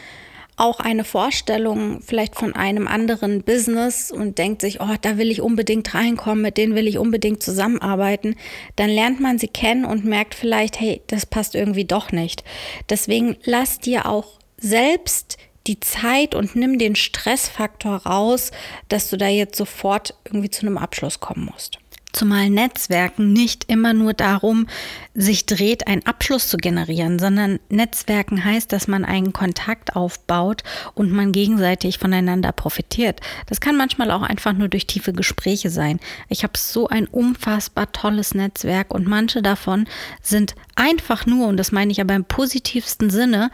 auch 0.59 0.81
eine 0.81 1.05
Vorstellung 1.05 2.01
vielleicht 2.03 2.35
von 2.35 2.55
einem 2.55 2.89
anderen 2.89 3.43
Business 3.43 4.11
und 4.11 4.39
denkt 4.39 4.61
sich, 4.61 4.81
oh, 4.81 4.95
da 5.01 5.17
will 5.17 5.31
ich 5.31 5.41
unbedingt 5.41 5.95
reinkommen, 5.95 6.43
mit 6.43 6.57
denen 6.57 6.75
will 6.75 6.89
ich 6.89 6.99
unbedingt 6.99 7.43
zusammenarbeiten, 7.43 8.37
dann 8.77 8.91
lernt 8.91 9.21
man 9.21 9.39
sie 9.39 9.49
kennen 9.49 9.85
und 9.85 10.05
merkt 10.05 10.35
vielleicht, 10.35 10.81
hey, 10.81 11.01
das 11.07 11.27
passt 11.27 11.55
irgendwie 11.55 11.85
doch 11.85 12.13
nicht. 12.13 12.45
Deswegen 12.91 13.37
lass 13.45 13.79
dir 13.79 14.07
auch 14.07 14.39
selbst 14.57 15.39
die 15.69 15.81
Zeit 15.81 16.35
und 16.35 16.57
nimm 16.57 16.79
den 16.79 16.97
Stressfaktor 16.97 17.97
raus, 18.07 18.51
dass 18.89 19.11
du 19.11 19.17
da 19.17 19.29
jetzt 19.29 19.57
sofort 19.57 20.15
irgendwie 20.25 20.51
zu 20.51 20.67
einem 20.67 20.79
Abschluss 20.79 21.21
kommen 21.21 21.51
musst. 21.53 21.79
Zumal 22.13 22.49
Netzwerken 22.49 23.33
nicht 23.33 23.71
immer 23.71 23.93
nur 23.93 24.15
darum 24.15 24.67
sich 25.15 25.45
dreht, 25.45 25.87
einen 25.87 26.07
Abschluss 26.07 26.49
zu 26.49 26.57
generieren, 26.57 27.19
sondern 27.19 27.61
Netzwerken 27.69 28.45
heißt, 28.45 28.73
dass 28.73 28.89
man 28.89 29.05
einen 29.05 29.35
Kontakt 29.35 29.95
aufbaut 29.95 30.63
und 30.95 31.13
man 31.13 31.33
gegenseitig 31.33 31.99
voneinander 31.99 32.53
profitiert. 32.53 33.21
Das 33.47 33.61
kann 33.61 33.77
manchmal 33.77 34.11
auch 34.11 34.23
einfach 34.23 34.55
nur 34.55 34.69
durch 34.69 34.87
tiefe 34.87 35.13
Gespräche 35.13 35.69
sein. 35.69 36.01
Ich 36.29 36.45
habe 36.45 36.57
so 36.57 36.89
ein 36.89 37.07
unfassbar 37.07 37.93
tolles 37.93 38.35
Netzwerk 38.35 38.95
und 38.95 39.07
manche 39.07 39.43
davon 39.43 39.87
sind 40.23 40.55
einfach 40.77 41.27
nur, 41.27 41.47
und 41.47 41.59
das 41.59 41.73
meine 41.73 41.93
ich 41.93 42.01
aber 42.01 42.15
im 42.15 42.25
positivsten 42.25 43.11
Sinne, 43.11 43.51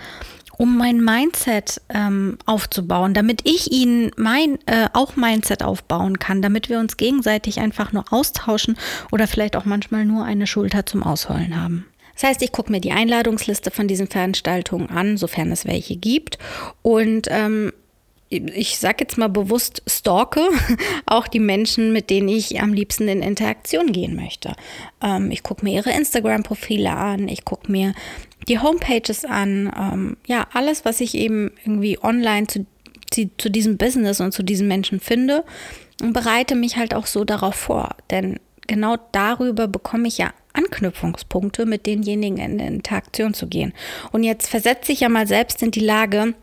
um 0.59 0.77
mein 0.77 1.03
Mindset 1.03 1.81
ähm, 1.89 2.39
aufzubauen, 2.47 3.15
damit 3.15 3.43
ich 3.45 3.73
ihnen 3.73 4.11
mein 4.17 4.59
äh, 4.67 4.89
auch 4.93 5.17
Mindset 5.17 5.63
aufbauen 5.63 6.19
kann, 6.19 6.43
damit 6.43 6.69
wir 6.69 6.79
uns 6.79 6.97
gegenseitig 6.97 7.61
einfach 7.61 7.93
nur 7.93 8.05
austauschen 8.11 8.77
oder 9.11 9.27
vielleicht 9.27 9.57
auch 9.57 9.65
manchmal 9.65 10.05
nur 10.05 10.25
eine 10.25 10.47
Schulter 10.47 10.87
zum 10.87 11.03
Ausheulen 11.03 11.61
haben. 11.61 11.87
Das 12.15 12.23
heißt, 12.23 12.43
ich 12.43 12.53
gucke 12.53 12.71
mir 12.71 12.81
die 12.81 12.93
Einladungsliste 12.93 13.71
von 13.71 13.89
diesen 13.89 14.07
Veranstaltungen 14.07 14.89
an, 14.89 15.17
sofern 15.17 15.51
es 15.51 15.67
welche 15.67 15.97
gibt. 15.97 16.39
Und 16.83 17.27
ähm, 17.31 17.73
ich 18.29 18.79
sage 18.79 18.99
jetzt 19.01 19.19
mal 19.19 19.29
bewusst 19.29 19.83
stalke, 19.87 20.41
auch 21.07 21.29
die 21.29 21.41
Menschen, 21.41 21.93
mit 21.93 22.11
denen 22.11 22.29
ich 22.29 22.61
am 22.61 22.73
liebsten 22.73 23.09
in 23.09 23.23
Interaktion 23.23 23.93
gehen 23.93 24.17
möchte. 24.17 24.55
Ähm, 25.03 25.31
ich 25.31 25.43
gucke 25.43 25.65
mir 25.65 25.75
ihre 25.75 25.91
Instagram-Profile 25.91 26.91
an, 26.91 27.29
ich 27.29 27.45
gucke 27.45 27.71
mir 27.71 27.95
die 28.49 28.59
Homepages 28.59 29.25
an, 29.25 29.73
ähm, 29.77 30.17
ja, 30.27 30.47
alles, 30.53 30.85
was 30.85 31.01
ich 31.01 31.15
eben 31.15 31.53
irgendwie 31.65 31.99
online 32.03 32.47
zu, 32.47 32.67
zu, 33.11 33.31
zu 33.39 33.51
diesem 33.51 33.77
Business 33.77 34.21
und 34.21 34.33
zu 34.33 34.43
diesen 34.43 34.69
Menschen 34.69 35.01
finde 35.01 35.45
und 36.03 36.13
bereite 36.13 36.55
mich 36.55 36.77
halt 36.77 36.95
auch 36.95 37.07
so 37.07 37.25
darauf 37.25 37.55
vor. 37.55 37.97
Denn 38.11 38.39
genau 38.67 38.97
darüber 39.13 39.69
bekomme 39.69 40.09
ich 40.09 40.19
ja 40.19 40.33
Anknüpfungspunkte, 40.53 41.67
mit 41.67 41.87
denjenigen 41.87 42.39
in 42.39 42.59
Interaktion 42.59 43.35
zu 43.35 43.49
gehen. 43.49 43.73
Und 44.13 44.23
jetzt 44.23 44.49
versetze 44.49 44.93
ich 44.93 45.01
ja 45.01 45.09
mal 45.09 45.27
selbst 45.27 45.63
in 45.63 45.71
die 45.71 45.81
Lage, 45.81 46.35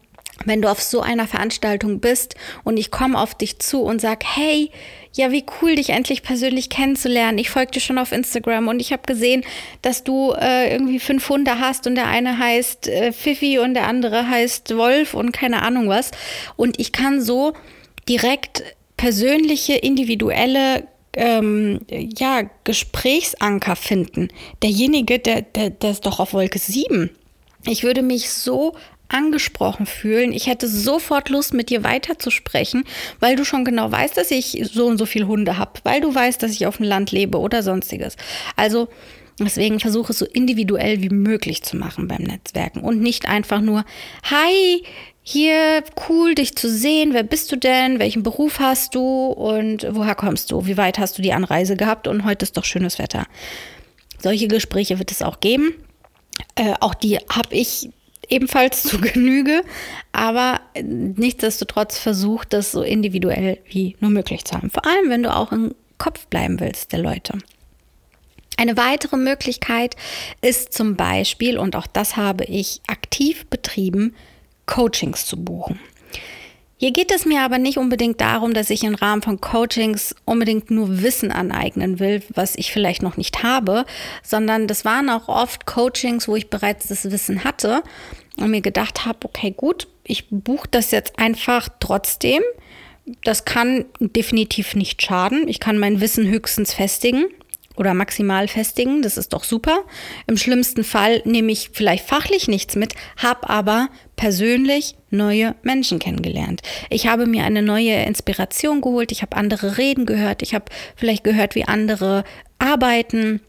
wenn 0.45 0.61
du 0.61 0.69
auf 0.69 0.81
so 0.81 1.01
einer 1.01 1.27
Veranstaltung 1.27 1.99
bist 1.99 2.35
und 2.63 2.77
ich 2.77 2.91
komme 2.91 3.19
auf 3.19 3.35
dich 3.35 3.59
zu 3.59 3.81
und 3.81 4.01
sag, 4.01 4.23
hey, 4.23 4.71
ja, 5.13 5.31
wie 5.31 5.43
cool, 5.61 5.75
dich 5.75 5.89
endlich 5.89 6.23
persönlich 6.23 6.69
kennenzulernen. 6.69 7.37
Ich 7.37 7.49
folge 7.49 7.71
dir 7.71 7.79
schon 7.81 7.97
auf 7.97 8.11
Instagram 8.11 8.69
und 8.69 8.79
ich 8.79 8.93
habe 8.93 9.03
gesehen, 9.05 9.43
dass 9.81 10.03
du 10.03 10.31
äh, 10.31 10.71
irgendwie 10.71 10.99
fünf 10.99 11.27
Hunde 11.27 11.59
hast 11.59 11.85
und 11.85 11.95
der 11.95 12.07
eine 12.07 12.37
heißt 12.37 12.87
äh, 12.87 13.11
Fifi 13.11 13.59
und 13.59 13.73
der 13.73 13.87
andere 13.87 14.29
heißt 14.29 14.75
Wolf 14.77 15.13
und 15.13 15.33
keine 15.33 15.63
Ahnung 15.63 15.89
was. 15.89 16.11
Und 16.55 16.79
ich 16.79 16.93
kann 16.93 17.21
so 17.21 17.53
direkt 18.07 18.63
persönliche, 18.95 19.73
individuelle 19.73 20.87
ähm, 21.13 21.79
ja, 21.89 22.43
Gesprächsanker 22.63 23.75
finden. 23.75 24.29
Derjenige, 24.63 25.19
der, 25.19 25.41
der, 25.41 25.71
der 25.71 25.91
ist 25.91 26.05
doch 26.05 26.19
auf 26.19 26.33
Wolke 26.33 26.59
7. 26.59 27.09
Ich 27.65 27.83
würde 27.83 28.01
mich 28.01 28.29
so 28.29 28.75
angesprochen 29.13 29.85
fühlen. 29.85 30.33
Ich 30.33 30.47
hätte 30.47 30.67
sofort 30.67 31.29
Lust, 31.29 31.53
mit 31.53 31.69
dir 31.69 31.83
weiterzusprechen, 31.83 32.85
weil 33.19 33.35
du 33.35 33.43
schon 33.45 33.65
genau 33.65 33.91
weißt, 33.91 34.15
dass 34.17 34.31
ich 34.31 34.61
so 34.71 34.87
und 34.87 34.97
so 34.97 35.05
viele 35.05 35.27
Hunde 35.27 35.57
habe, 35.57 35.79
weil 35.83 36.01
du 36.01 36.13
weißt, 36.13 36.41
dass 36.41 36.51
ich 36.51 36.65
auf 36.65 36.77
dem 36.77 36.85
Land 36.85 37.11
lebe 37.11 37.39
oder 37.39 37.63
sonstiges. 37.63 38.15
Also 38.55 38.87
deswegen 39.39 39.79
versuche 39.79 40.13
es 40.13 40.19
so 40.19 40.25
individuell 40.25 41.01
wie 41.01 41.09
möglich 41.09 41.63
zu 41.63 41.77
machen 41.77 42.07
beim 42.07 42.23
Netzwerken 42.23 42.81
und 42.81 43.01
nicht 43.01 43.27
einfach 43.27 43.61
nur, 43.61 43.85
hi, 44.23 44.83
hier, 45.23 45.83
cool, 46.09 46.33
dich 46.33 46.55
zu 46.55 46.69
sehen. 46.69 47.13
Wer 47.13 47.23
bist 47.23 47.51
du 47.51 47.55
denn? 47.55 47.99
Welchen 47.99 48.23
Beruf 48.23 48.59
hast 48.59 48.95
du? 48.95 49.27
Und 49.27 49.85
woher 49.91 50.15
kommst 50.15 50.51
du? 50.51 50.65
Wie 50.65 50.77
weit 50.77 50.97
hast 50.97 51.17
du 51.17 51.21
die 51.21 51.33
Anreise 51.33 51.75
gehabt? 51.77 52.07
Und 52.07 52.25
heute 52.25 52.43
ist 52.43 52.57
doch 52.57 52.65
schönes 52.65 52.97
Wetter. 52.97 53.27
Solche 54.17 54.47
Gespräche 54.47 54.97
wird 54.97 55.11
es 55.11 55.21
auch 55.21 55.39
geben. 55.39 55.73
Äh, 56.55 56.73
auch 56.79 56.95
die 56.95 57.17
habe 57.29 57.55
ich 57.55 57.89
ebenfalls 58.31 58.81
zu 58.83 58.99
Genüge, 58.99 59.63
aber 60.11 60.61
nichtsdestotrotz 60.81 61.99
versucht 61.99 62.53
das 62.53 62.71
so 62.71 62.81
individuell 62.81 63.59
wie 63.67 63.95
nur 63.99 64.09
möglich 64.09 64.45
zu 64.45 64.55
haben. 64.55 64.71
Vor 64.71 64.85
allem, 64.85 65.09
wenn 65.09 65.23
du 65.23 65.35
auch 65.35 65.51
im 65.51 65.75
Kopf 65.97 66.25
bleiben 66.27 66.59
willst 66.59 66.91
der 66.93 66.99
Leute. 66.99 67.37
Eine 68.57 68.77
weitere 68.77 69.17
Möglichkeit 69.17 69.95
ist 70.41 70.73
zum 70.73 70.95
Beispiel, 70.95 71.57
und 71.57 71.75
auch 71.75 71.87
das 71.87 72.15
habe 72.17 72.43
ich 72.45 72.81
aktiv 72.87 73.45
betrieben, 73.47 74.15
Coachings 74.65 75.25
zu 75.25 75.43
buchen. 75.43 75.79
Hier 76.81 76.89
geht 76.89 77.11
es 77.11 77.25
mir 77.27 77.41
aber 77.41 77.59
nicht 77.59 77.77
unbedingt 77.77 78.19
darum, 78.21 78.55
dass 78.55 78.71
ich 78.71 78.83
im 78.83 78.95
Rahmen 78.95 79.21
von 79.21 79.39
Coachings 79.39 80.15
unbedingt 80.25 80.71
nur 80.71 81.03
Wissen 81.03 81.31
aneignen 81.31 81.99
will, 81.99 82.23
was 82.33 82.55
ich 82.55 82.71
vielleicht 82.71 83.03
noch 83.03 83.17
nicht 83.17 83.43
habe, 83.43 83.85
sondern 84.23 84.65
das 84.65 84.83
waren 84.83 85.11
auch 85.11 85.27
oft 85.27 85.67
Coachings, 85.67 86.27
wo 86.27 86.35
ich 86.35 86.49
bereits 86.49 86.87
das 86.87 87.11
Wissen 87.11 87.43
hatte 87.43 87.83
und 88.37 88.49
mir 88.49 88.61
gedacht 88.61 89.05
habe, 89.05 89.19
okay, 89.21 89.53
gut, 89.55 89.89
ich 90.03 90.27
buche 90.31 90.67
das 90.71 90.89
jetzt 90.89 91.19
einfach 91.19 91.69
trotzdem. 91.79 92.41
Das 93.23 93.45
kann 93.45 93.85
definitiv 93.99 94.73
nicht 94.73 95.03
schaden. 95.03 95.47
Ich 95.47 95.59
kann 95.59 95.77
mein 95.77 96.01
Wissen 96.01 96.27
höchstens 96.29 96.73
festigen 96.73 97.25
oder 97.81 97.95
maximal 97.95 98.47
festigen. 98.47 99.01
Das 99.01 99.17
ist 99.17 99.33
doch 99.33 99.43
super. 99.43 99.83
Im 100.27 100.37
schlimmsten 100.37 100.83
Fall 100.83 101.23
nehme 101.25 101.51
ich 101.51 101.71
vielleicht 101.73 102.05
fachlich 102.07 102.47
nichts 102.47 102.75
mit, 102.75 102.93
habe 103.17 103.49
aber 103.49 103.89
persönlich 104.15 104.95
neue 105.09 105.55
Menschen 105.63 105.97
kennengelernt. 105.97 106.61
Ich 106.91 107.07
habe 107.07 107.25
mir 107.25 107.43
eine 107.43 107.63
neue 107.63 108.03
Inspiration 108.03 108.81
geholt. 108.81 109.11
Ich 109.11 109.23
habe 109.23 109.35
andere 109.35 109.79
Reden 109.79 110.05
gehört. 110.05 110.43
Ich 110.43 110.53
habe 110.53 110.65
vielleicht 110.95 111.23
gehört, 111.23 111.55
wie 111.55 111.65
andere 111.65 112.23
arbeiten. 112.59 113.41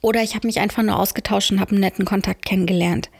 Oder 0.00 0.22
ich 0.22 0.36
habe 0.36 0.46
mich 0.46 0.60
einfach 0.60 0.84
nur 0.84 0.96
ausgetauscht 0.96 1.50
und 1.50 1.58
habe 1.58 1.72
einen 1.72 1.80
netten 1.80 2.04
Kontakt 2.04 2.46
kennengelernt. 2.46 3.10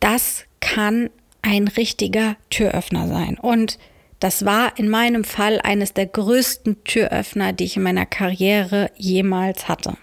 Das 0.00 0.44
kann 0.60 1.08
ein 1.40 1.66
richtiger 1.68 2.36
Türöffner 2.50 3.08
sein. 3.08 3.38
Und 3.40 3.78
das 4.20 4.44
war 4.44 4.78
in 4.78 4.88
meinem 4.88 5.24
Fall 5.24 5.60
eines 5.62 5.92
der 5.92 6.06
größten 6.06 6.84
Türöffner, 6.84 7.52
die 7.52 7.64
ich 7.64 7.76
in 7.76 7.82
meiner 7.82 8.06
Karriere 8.06 8.90
jemals 8.96 9.68
hatte. 9.68 9.96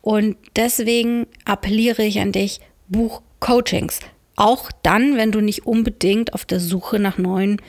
Und 0.00 0.36
deswegen 0.56 1.26
appelliere 1.44 2.02
ich 2.02 2.20
an 2.20 2.32
dich, 2.32 2.60
buch 2.88 3.22
Coachings. 3.40 4.00
Auch 4.36 4.70
dann, 4.82 5.16
wenn 5.16 5.32
du 5.32 5.40
nicht 5.40 5.66
unbedingt 5.66 6.32
auf 6.32 6.44
der 6.44 6.60
Suche 6.60 6.98
nach 6.98 7.18
neuen 7.18 7.60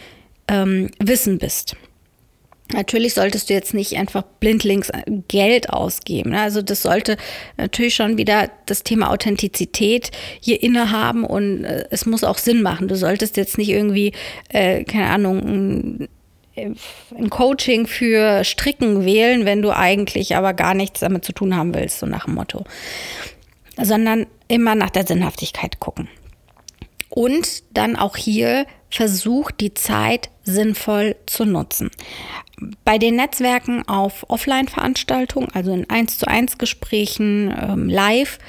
ähm, 0.48 0.92
Wissen 1.00 1.38
bist. 1.38 1.76
Natürlich 2.72 3.14
solltest 3.14 3.50
du 3.50 3.54
jetzt 3.54 3.74
nicht 3.74 3.98
einfach 3.98 4.24
blindlings 4.40 4.90
Geld 5.28 5.70
ausgeben. 5.70 6.32
Ne? 6.32 6.42
Also 6.42 6.62
das 6.62 6.82
sollte 6.82 7.18
natürlich 7.58 7.94
schon 7.94 8.18
wieder 8.18 8.50
das 8.66 8.84
Thema 8.84 9.12
Authentizität 9.12 10.12
hier 10.40 10.64
innehaben 10.64 11.24
und 11.26 11.66
äh, 11.66 11.86
es 11.92 12.06
muss 12.06 12.24
auch 12.24 12.38
Sinn 12.38 12.62
machen. 12.62 12.88
Du 12.88 12.96
solltest 12.96 13.38
jetzt 13.38 13.58
nicht 13.58 13.70
irgendwie, 13.70 14.14
äh, 14.50 14.86
keine 14.86 15.08
Ahnung, 15.08 16.08
ein, 16.56 16.78
ein 17.16 17.30
Coaching 17.30 17.86
für 17.86 18.44
Stricken 18.44 19.06
wählen, 19.06 19.46
wenn 19.46 19.62
du 19.62 19.76
eigentlich 19.76 20.36
aber 20.36 20.54
gar 20.54 20.74
nichts 20.74 21.02
damit 21.02 21.26
zu 21.26 21.34
tun 21.34 21.56
haben 21.56 21.76
willst, 21.76 22.00
so 22.00 22.06
nach 22.06 22.26
dem 22.26 22.36
Motto. 22.36 22.64
Sondern 23.80 24.26
immer 24.48 24.74
nach 24.74 24.90
der 24.90 25.06
Sinnhaftigkeit 25.06 25.80
gucken. 25.80 26.08
Und 27.10 27.64
dann 27.74 27.96
auch 27.96 28.18
hier 28.18 28.66
versucht, 28.90 29.60
die 29.60 29.74
Zeit 29.74 30.30
sinnvoll 30.44 31.16
zu 31.26 31.46
nutzen. 31.46 31.90
Bei 32.86 32.98
den 32.98 33.16
Netzwerken 33.16 33.88
auf 33.88 34.26
Offline-Veranstaltungen, 34.30 35.50
also 35.54 35.74
in 35.74 35.90
1 35.90 36.18
zu 36.18 36.28
1 36.28 36.58
Gesprächen 36.58 37.54
ähm, 37.60 37.90
live, 37.90 38.40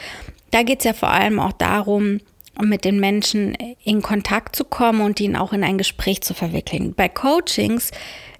da 0.50 0.62
geht 0.62 0.80
es 0.80 0.84
ja 0.84 0.92
vor 0.92 1.10
allem 1.10 1.40
auch 1.40 1.52
darum, 1.52 2.20
mit 2.62 2.84
den 2.84 3.00
Menschen 3.00 3.56
in 3.82 4.02
Kontakt 4.02 4.54
zu 4.54 4.64
kommen 4.64 5.00
und 5.00 5.20
ihnen 5.20 5.36
auch 5.36 5.52
in 5.52 5.64
ein 5.64 5.78
Gespräch 5.78 6.22
zu 6.22 6.34
verwickeln. 6.34 6.94
Bei 6.94 7.08
Coachings 7.08 7.90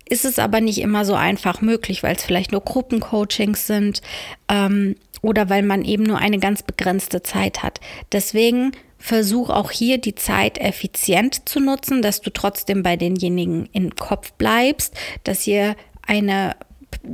ist 0.08 0.24
es 0.24 0.38
aber 0.38 0.60
nicht 0.60 0.78
immer 0.78 1.04
so 1.04 1.14
einfach 1.14 1.60
möglich, 1.60 2.02
weil 2.02 2.14
es 2.14 2.22
vielleicht 2.22 2.52
nur 2.52 2.60
Gruppencoachings 2.60 3.66
sind 3.66 4.02
ähm, 4.48 4.96
oder 5.22 5.48
weil 5.48 5.62
man 5.62 5.84
eben 5.84 6.04
nur 6.04 6.18
eine 6.18 6.38
ganz 6.38 6.62
begrenzte 6.62 7.22
Zeit 7.22 7.62
hat. 7.62 7.80
Deswegen 8.12 8.72
Versuch 8.98 9.50
auch 9.50 9.70
hier 9.70 9.98
die 9.98 10.14
Zeit 10.14 10.58
effizient 10.58 11.48
zu 11.48 11.60
nutzen, 11.60 12.00
dass 12.02 12.20
du 12.20 12.30
trotzdem 12.30 12.82
bei 12.82 12.96
denjenigen 12.96 13.68
im 13.72 13.94
Kopf 13.96 14.32
bleibst, 14.32 14.94
dass 15.24 15.46
ihr 15.46 15.76
eine 16.06 16.56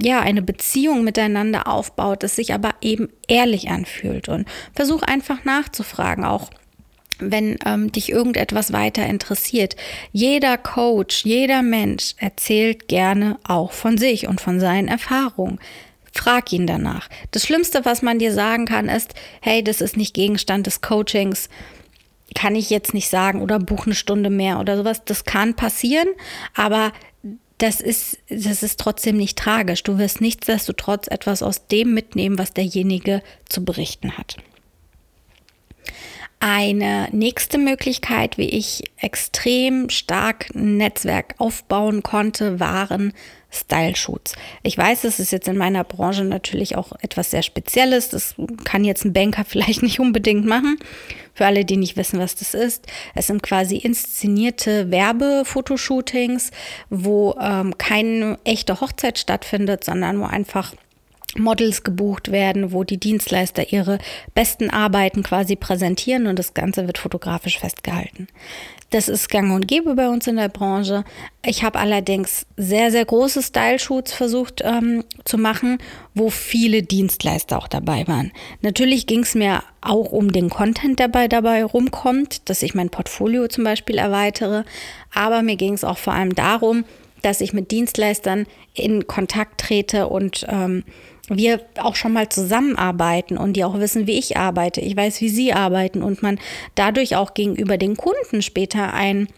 ja, 0.00 0.20
eine 0.20 0.42
Beziehung 0.42 1.04
miteinander 1.04 1.66
aufbaut, 1.66 2.22
das 2.22 2.36
sich 2.36 2.52
aber 2.52 2.74
eben 2.80 3.08
ehrlich 3.28 3.70
anfühlt 3.70 4.28
und 4.28 4.46
versuch 4.74 5.02
einfach 5.02 5.44
nachzufragen, 5.44 6.24
auch 6.24 6.50
wenn 7.18 7.58
ähm, 7.66 7.92
dich 7.92 8.10
irgendetwas 8.10 8.72
weiter 8.72 9.06
interessiert. 9.06 9.76
Jeder 10.12 10.56
Coach, 10.56 11.24
jeder 11.24 11.62
Mensch 11.62 12.14
erzählt 12.18 12.88
gerne 12.88 13.38
auch 13.44 13.72
von 13.72 13.98
sich 13.98 14.26
und 14.26 14.40
von 14.40 14.60
seinen 14.60 14.88
Erfahrungen. 14.88 15.58
Frag 16.12 16.52
ihn 16.52 16.66
danach. 16.66 17.08
Das 17.30 17.44
Schlimmste, 17.44 17.84
was 17.84 18.02
man 18.02 18.18
dir 18.18 18.32
sagen 18.32 18.66
kann, 18.66 18.88
ist, 18.88 19.14
hey, 19.40 19.62
das 19.62 19.80
ist 19.80 19.96
nicht 19.96 20.14
Gegenstand 20.14 20.66
des 20.66 20.80
Coachings, 20.80 21.48
kann 22.34 22.54
ich 22.54 22.70
jetzt 22.70 22.94
nicht 22.94 23.08
sagen 23.08 23.42
oder 23.42 23.58
buch 23.58 23.86
eine 23.86 23.94
Stunde 23.94 24.30
mehr 24.30 24.60
oder 24.60 24.76
sowas. 24.76 25.04
Das 25.04 25.24
kann 25.24 25.54
passieren, 25.54 26.08
aber 26.54 26.92
das 27.58 27.80
ist, 27.80 28.18
das 28.28 28.62
ist 28.62 28.80
trotzdem 28.80 29.16
nicht 29.16 29.38
tragisch. 29.38 29.82
Du 29.82 29.98
wirst 29.98 30.20
nichtsdestotrotz 30.20 31.08
etwas 31.08 31.42
aus 31.42 31.66
dem 31.66 31.92
mitnehmen, 31.92 32.38
was 32.38 32.54
derjenige 32.54 33.22
zu 33.48 33.64
berichten 33.64 34.16
hat. 34.16 34.36
Eine 36.42 37.08
nächste 37.12 37.58
Möglichkeit, 37.58 38.38
wie 38.38 38.48
ich 38.48 38.84
extrem 38.96 39.90
stark 39.90 40.46
ein 40.54 40.78
Netzwerk 40.78 41.34
aufbauen 41.36 42.02
konnte, 42.02 42.58
waren 42.58 43.12
Style-Shoots. 43.50 44.36
Ich 44.62 44.78
weiß, 44.78 45.04
es 45.04 45.20
ist 45.20 45.32
jetzt 45.32 45.48
in 45.48 45.58
meiner 45.58 45.84
Branche 45.84 46.24
natürlich 46.24 46.76
auch 46.76 46.92
etwas 47.02 47.30
sehr 47.30 47.42
Spezielles. 47.42 48.08
Das 48.08 48.36
kann 48.64 48.84
jetzt 48.84 49.04
ein 49.04 49.12
Banker 49.12 49.44
vielleicht 49.46 49.82
nicht 49.82 50.00
unbedingt 50.00 50.46
machen. 50.46 50.78
Für 51.34 51.44
alle, 51.44 51.66
die 51.66 51.76
nicht 51.76 51.98
wissen, 51.98 52.18
was 52.18 52.36
das 52.36 52.54
ist. 52.54 52.86
Es 53.14 53.26
sind 53.26 53.42
quasi 53.42 53.76
inszenierte 53.76 54.90
Werbefotoshootings, 54.90 56.52
wo 56.88 57.36
ähm, 57.38 57.76
keine 57.76 58.38
echte 58.44 58.80
Hochzeit 58.80 59.18
stattfindet, 59.18 59.84
sondern 59.84 60.20
wo 60.20 60.24
einfach 60.24 60.74
Models 61.36 61.82
gebucht 61.82 62.32
werden, 62.32 62.72
wo 62.72 62.84
die 62.84 62.98
Dienstleister 62.98 63.72
ihre 63.72 63.98
besten 64.34 64.70
Arbeiten 64.70 65.22
quasi 65.22 65.56
präsentieren 65.56 66.26
und 66.26 66.38
das 66.38 66.54
Ganze 66.54 66.86
wird 66.86 66.98
fotografisch 66.98 67.58
festgehalten. 67.58 68.26
Das 68.90 69.08
ist 69.08 69.28
gang 69.28 69.52
und 69.52 69.68
gäbe 69.68 69.94
bei 69.94 70.08
uns 70.08 70.26
in 70.26 70.34
der 70.34 70.48
Branche. 70.48 71.04
Ich 71.46 71.62
habe 71.62 71.78
allerdings 71.78 72.44
sehr, 72.56 72.90
sehr 72.90 73.04
große 73.04 73.40
Style-Shoots 73.40 74.12
versucht 74.12 74.62
ähm, 74.64 75.04
zu 75.24 75.38
machen, 75.38 75.78
wo 76.14 76.28
viele 76.28 76.82
Dienstleister 76.82 77.56
auch 77.56 77.68
dabei 77.68 78.08
waren. 78.08 78.32
Natürlich 78.62 79.06
ging 79.06 79.20
es 79.20 79.36
mir 79.36 79.62
auch 79.80 80.10
um 80.10 80.32
den 80.32 80.50
Content, 80.50 80.98
der 80.98 81.06
dabei, 81.06 81.28
dabei 81.28 81.64
rumkommt, 81.64 82.48
dass 82.48 82.62
ich 82.62 82.74
mein 82.74 82.90
Portfolio 82.90 83.46
zum 83.46 83.62
Beispiel 83.62 83.96
erweitere, 83.96 84.64
aber 85.14 85.42
mir 85.42 85.56
ging 85.56 85.74
es 85.74 85.84
auch 85.84 85.98
vor 85.98 86.12
allem 86.12 86.34
darum, 86.34 86.84
dass 87.22 87.40
ich 87.40 87.52
mit 87.52 87.70
Dienstleistern 87.70 88.46
in 88.74 89.06
Kontakt 89.06 89.60
trete 89.60 90.08
und 90.08 90.46
ähm, 90.48 90.84
wir 91.30 91.60
auch 91.78 91.94
schon 91.94 92.12
mal 92.12 92.28
zusammenarbeiten 92.28 93.38
und 93.38 93.54
die 93.54 93.64
auch 93.64 93.78
wissen, 93.78 94.06
wie 94.06 94.18
ich 94.18 94.36
arbeite. 94.36 94.80
Ich 94.80 94.96
weiß, 94.96 95.20
wie 95.20 95.28
sie 95.28 95.52
arbeiten 95.52 96.02
und 96.02 96.22
man 96.22 96.38
dadurch 96.74 97.16
auch 97.16 97.34
gegenüber 97.34 97.78
den 97.78 97.96
Kunden 97.96 98.42
später 98.42 98.92
ein 98.92 99.28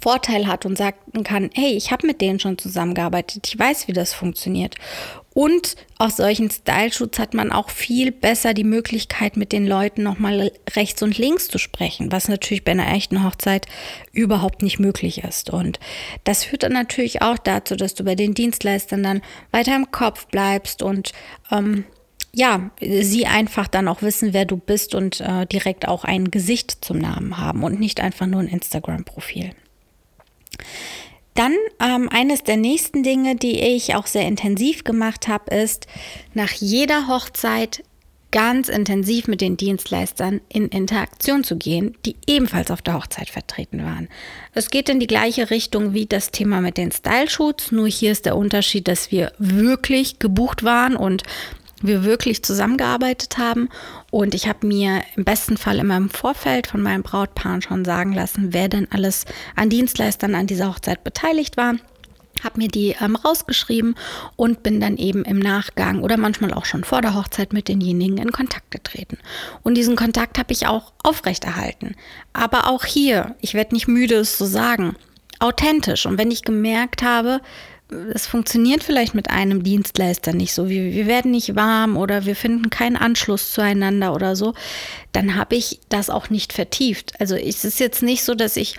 Vorteil 0.00 0.46
hat 0.46 0.66
und 0.66 0.78
sagen 0.78 1.24
kann, 1.24 1.50
hey, 1.54 1.72
ich 1.72 1.90
habe 1.90 2.06
mit 2.06 2.20
denen 2.20 2.40
schon 2.40 2.58
zusammengearbeitet, 2.58 3.46
ich 3.46 3.58
weiß, 3.58 3.88
wie 3.88 3.92
das 3.92 4.14
funktioniert. 4.14 4.76
Und 5.34 5.74
aus 5.98 6.16
solchen 6.16 6.48
Style-Shoots 6.48 7.18
hat 7.18 7.34
man 7.34 7.50
auch 7.50 7.70
viel 7.70 8.12
besser 8.12 8.54
die 8.54 8.64
Möglichkeit, 8.64 9.36
mit 9.36 9.50
den 9.50 9.66
Leuten 9.66 10.04
nochmal 10.04 10.52
rechts 10.74 11.02
und 11.02 11.18
links 11.18 11.48
zu 11.48 11.58
sprechen, 11.58 12.12
was 12.12 12.28
natürlich 12.28 12.64
bei 12.64 12.70
einer 12.70 12.92
echten 12.92 13.24
Hochzeit 13.24 13.66
überhaupt 14.12 14.62
nicht 14.62 14.78
möglich 14.78 15.24
ist. 15.24 15.50
Und 15.50 15.80
das 16.22 16.44
führt 16.44 16.62
dann 16.62 16.72
natürlich 16.72 17.20
auch 17.20 17.36
dazu, 17.36 17.74
dass 17.74 17.94
du 17.94 18.04
bei 18.04 18.14
den 18.14 18.34
Dienstleistern 18.34 19.02
dann 19.02 19.22
weiter 19.50 19.74
im 19.74 19.90
Kopf 19.90 20.28
bleibst 20.28 20.82
und 20.82 21.12
ähm, 21.50 21.84
ja, 22.32 22.70
sie 22.80 23.26
einfach 23.26 23.68
dann 23.68 23.88
auch 23.88 24.02
wissen, 24.02 24.32
wer 24.32 24.44
du 24.44 24.56
bist 24.56 24.94
und 24.94 25.20
äh, 25.20 25.46
direkt 25.46 25.86
auch 25.88 26.04
ein 26.04 26.30
Gesicht 26.30 26.84
zum 26.84 26.98
Namen 26.98 27.38
haben 27.38 27.62
und 27.62 27.78
nicht 27.78 28.00
einfach 28.00 28.26
nur 28.26 28.40
ein 28.40 28.48
Instagram-Profil. 28.48 29.50
Dann 31.34 31.54
ähm, 31.80 32.08
eines 32.10 32.44
der 32.44 32.56
nächsten 32.56 33.02
Dinge, 33.02 33.36
die 33.36 33.60
ich 33.60 33.94
auch 33.94 34.06
sehr 34.06 34.26
intensiv 34.26 34.84
gemacht 34.84 35.26
habe, 35.28 35.54
ist 35.54 35.86
nach 36.32 36.52
jeder 36.52 37.08
Hochzeit 37.08 37.82
ganz 38.34 38.68
intensiv 38.68 39.28
mit 39.28 39.40
den 39.40 39.56
Dienstleistern 39.56 40.40
in 40.48 40.66
Interaktion 40.68 41.44
zu 41.44 41.56
gehen, 41.56 41.96
die 42.04 42.16
ebenfalls 42.26 42.72
auf 42.72 42.82
der 42.82 42.94
Hochzeit 42.94 43.30
vertreten 43.30 43.84
waren. 43.84 44.08
Es 44.52 44.70
geht 44.70 44.88
in 44.88 44.98
die 44.98 45.06
gleiche 45.06 45.50
Richtung 45.50 45.92
wie 45.92 46.06
das 46.06 46.32
Thema 46.32 46.60
mit 46.60 46.76
den 46.76 46.90
Style-Shoots, 46.90 47.70
nur 47.70 47.86
hier 47.86 48.10
ist 48.10 48.26
der 48.26 48.36
Unterschied, 48.36 48.88
dass 48.88 49.12
wir 49.12 49.32
wirklich 49.38 50.18
gebucht 50.18 50.64
waren 50.64 50.96
und 50.96 51.22
wir 51.86 52.04
wirklich 52.04 52.42
zusammengearbeitet 52.42 53.38
haben. 53.38 53.68
Und 54.10 54.34
ich 54.34 54.48
habe 54.48 54.66
mir 54.66 55.02
im 55.16 55.24
besten 55.24 55.56
Fall 55.56 55.78
immer 55.78 55.96
im 55.96 56.10
Vorfeld 56.10 56.66
von 56.66 56.82
meinem 56.82 57.02
Brautpaar 57.02 57.62
schon 57.62 57.84
sagen 57.84 58.12
lassen, 58.12 58.52
wer 58.52 58.68
denn 58.68 58.88
alles 58.90 59.24
an 59.54 59.70
Dienstleistern 59.70 60.34
an 60.34 60.46
dieser 60.46 60.68
Hochzeit 60.68 61.04
beteiligt 61.04 61.56
war 61.56 61.74
habe 62.44 62.60
mir 62.60 62.68
die 62.68 62.94
ähm, 63.00 63.16
rausgeschrieben 63.16 63.96
und 64.36 64.62
bin 64.62 64.80
dann 64.80 64.96
eben 64.96 65.24
im 65.24 65.38
Nachgang 65.38 66.02
oder 66.02 66.16
manchmal 66.16 66.52
auch 66.52 66.64
schon 66.64 66.84
vor 66.84 67.00
der 67.00 67.14
Hochzeit 67.14 67.52
mit 67.52 67.68
denjenigen 67.68 68.18
in 68.18 68.32
Kontakt 68.32 68.70
getreten. 68.70 69.18
Und 69.62 69.76
diesen 69.76 69.96
Kontakt 69.96 70.38
habe 70.38 70.52
ich 70.52 70.66
auch 70.66 70.92
aufrechterhalten. 71.02 71.96
Aber 72.32 72.68
auch 72.68 72.84
hier, 72.84 73.34
ich 73.40 73.54
werde 73.54 73.74
nicht 73.74 73.88
müde, 73.88 74.16
es 74.16 74.36
zu 74.36 74.44
sagen, 74.44 74.96
authentisch. 75.38 76.06
Und 76.06 76.18
wenn 76.18 76.30
ich 76.30 76.42
gemerkt 76.42 77.02
habe, 77.02 77.40
es 78.14 78.26
funktioniert 78.26 78.82
vielleicht 78.82 79.14
mit 79.14 79.30
einem 79.30 79.62
Dienstleister 79.62 80.32
nicht 80.32 80.54
so, 80.54 80.68
wir, 80.68 80.92
wir 80.92 81.06
werden 81.06 81.30
nicht 81.30 81.56
warm 81.56 81.96
oder 81.96 82.26
wir 82.26 82.36
finden 82.36 82.70
keinen 82.70 82.96
Anschluss 82.96 83.52
zueinander 83.52 84.14
oder 84.14 84.36
so, 84.36 84.54
dann 85.12 85.36
habe 85.36 85.56
ich 85.56 85.80
das 85.88 86.10
auch 86.10 86.30
nicht 86.30 86.52
vertieft. 86.52 87.20
Also 87.20 87.36
es 87.36 87.64
ist 87.64 87.80
jetzt 87.80 88.02
nicht 88.02 88.24
so, 88.24 88.34
dass 88.34 88.56
ich 88.56 88.76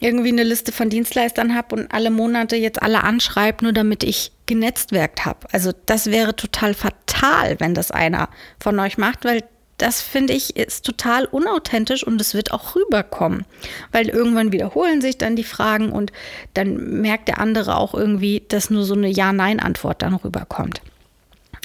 irgendwie 0.00 0.30
eine 0.30 0.44
Liste 0.44 0.72
von 0.72 0.88
Dienstleistern 0.88 1.54
habe 1.54 1.76
und 1.76 1.92
alle 1.92 2.10
Monate 2.10 2.56
jetzt 2.56 2.82
alle 2.82 3.04
anschreibe, 3.04 3.64
nur 3.64 3.72
damit 3.72 4.02
ich 4.02 4.32
genetzwerkt 4.46 5.26
habe. 5.26 5.46
Also 5.52 5.72
das 5.86 6.06
wäre 6.06 6.34
total 6.34 6.74
fatal, 6.74 7.60
wenn 7.60 7.74
das 7.74 7.90
einer 7.90 8.30
von 8.58 8.78
euch 8.78 8.96
macht, 8.96 9.24
weil 9.24 9.42
das 9.80 10.02
finde 10.02 10.34
ich 10.34 10.56
ist 10.56 10.84
total 10.84 11.24
unauthentisch 11.24 12.06
und 12.06 12.20
es 12.20 12.34
wird 12.34 12.52
auch 12.52 12.74
rüberkommen, 12.76 13.46
weil 13.92 14.08
irgendwann 14.08 14.52
wiederholen 14.52 15.00
sich 15.00 15.16
dann 15.16 15.36
die 15.36 15.44
Fragen 15.44 15.90
und 15.90 16.12
dann 16.54 17.00
merkt 17.00 17.28
der 17.28 17.38
andere 17.38 17.76
auch 17.76 17.94
irgendwie, 17.94 18.42
dass 18.48 18.70
nur 18.70 18.84
so 18.84 18.94
eine 18.94 19.08
Ja-Nein-Antwort 19.08 20.02
dann 20.02 20.14
rüberkommt. 20.14 20.82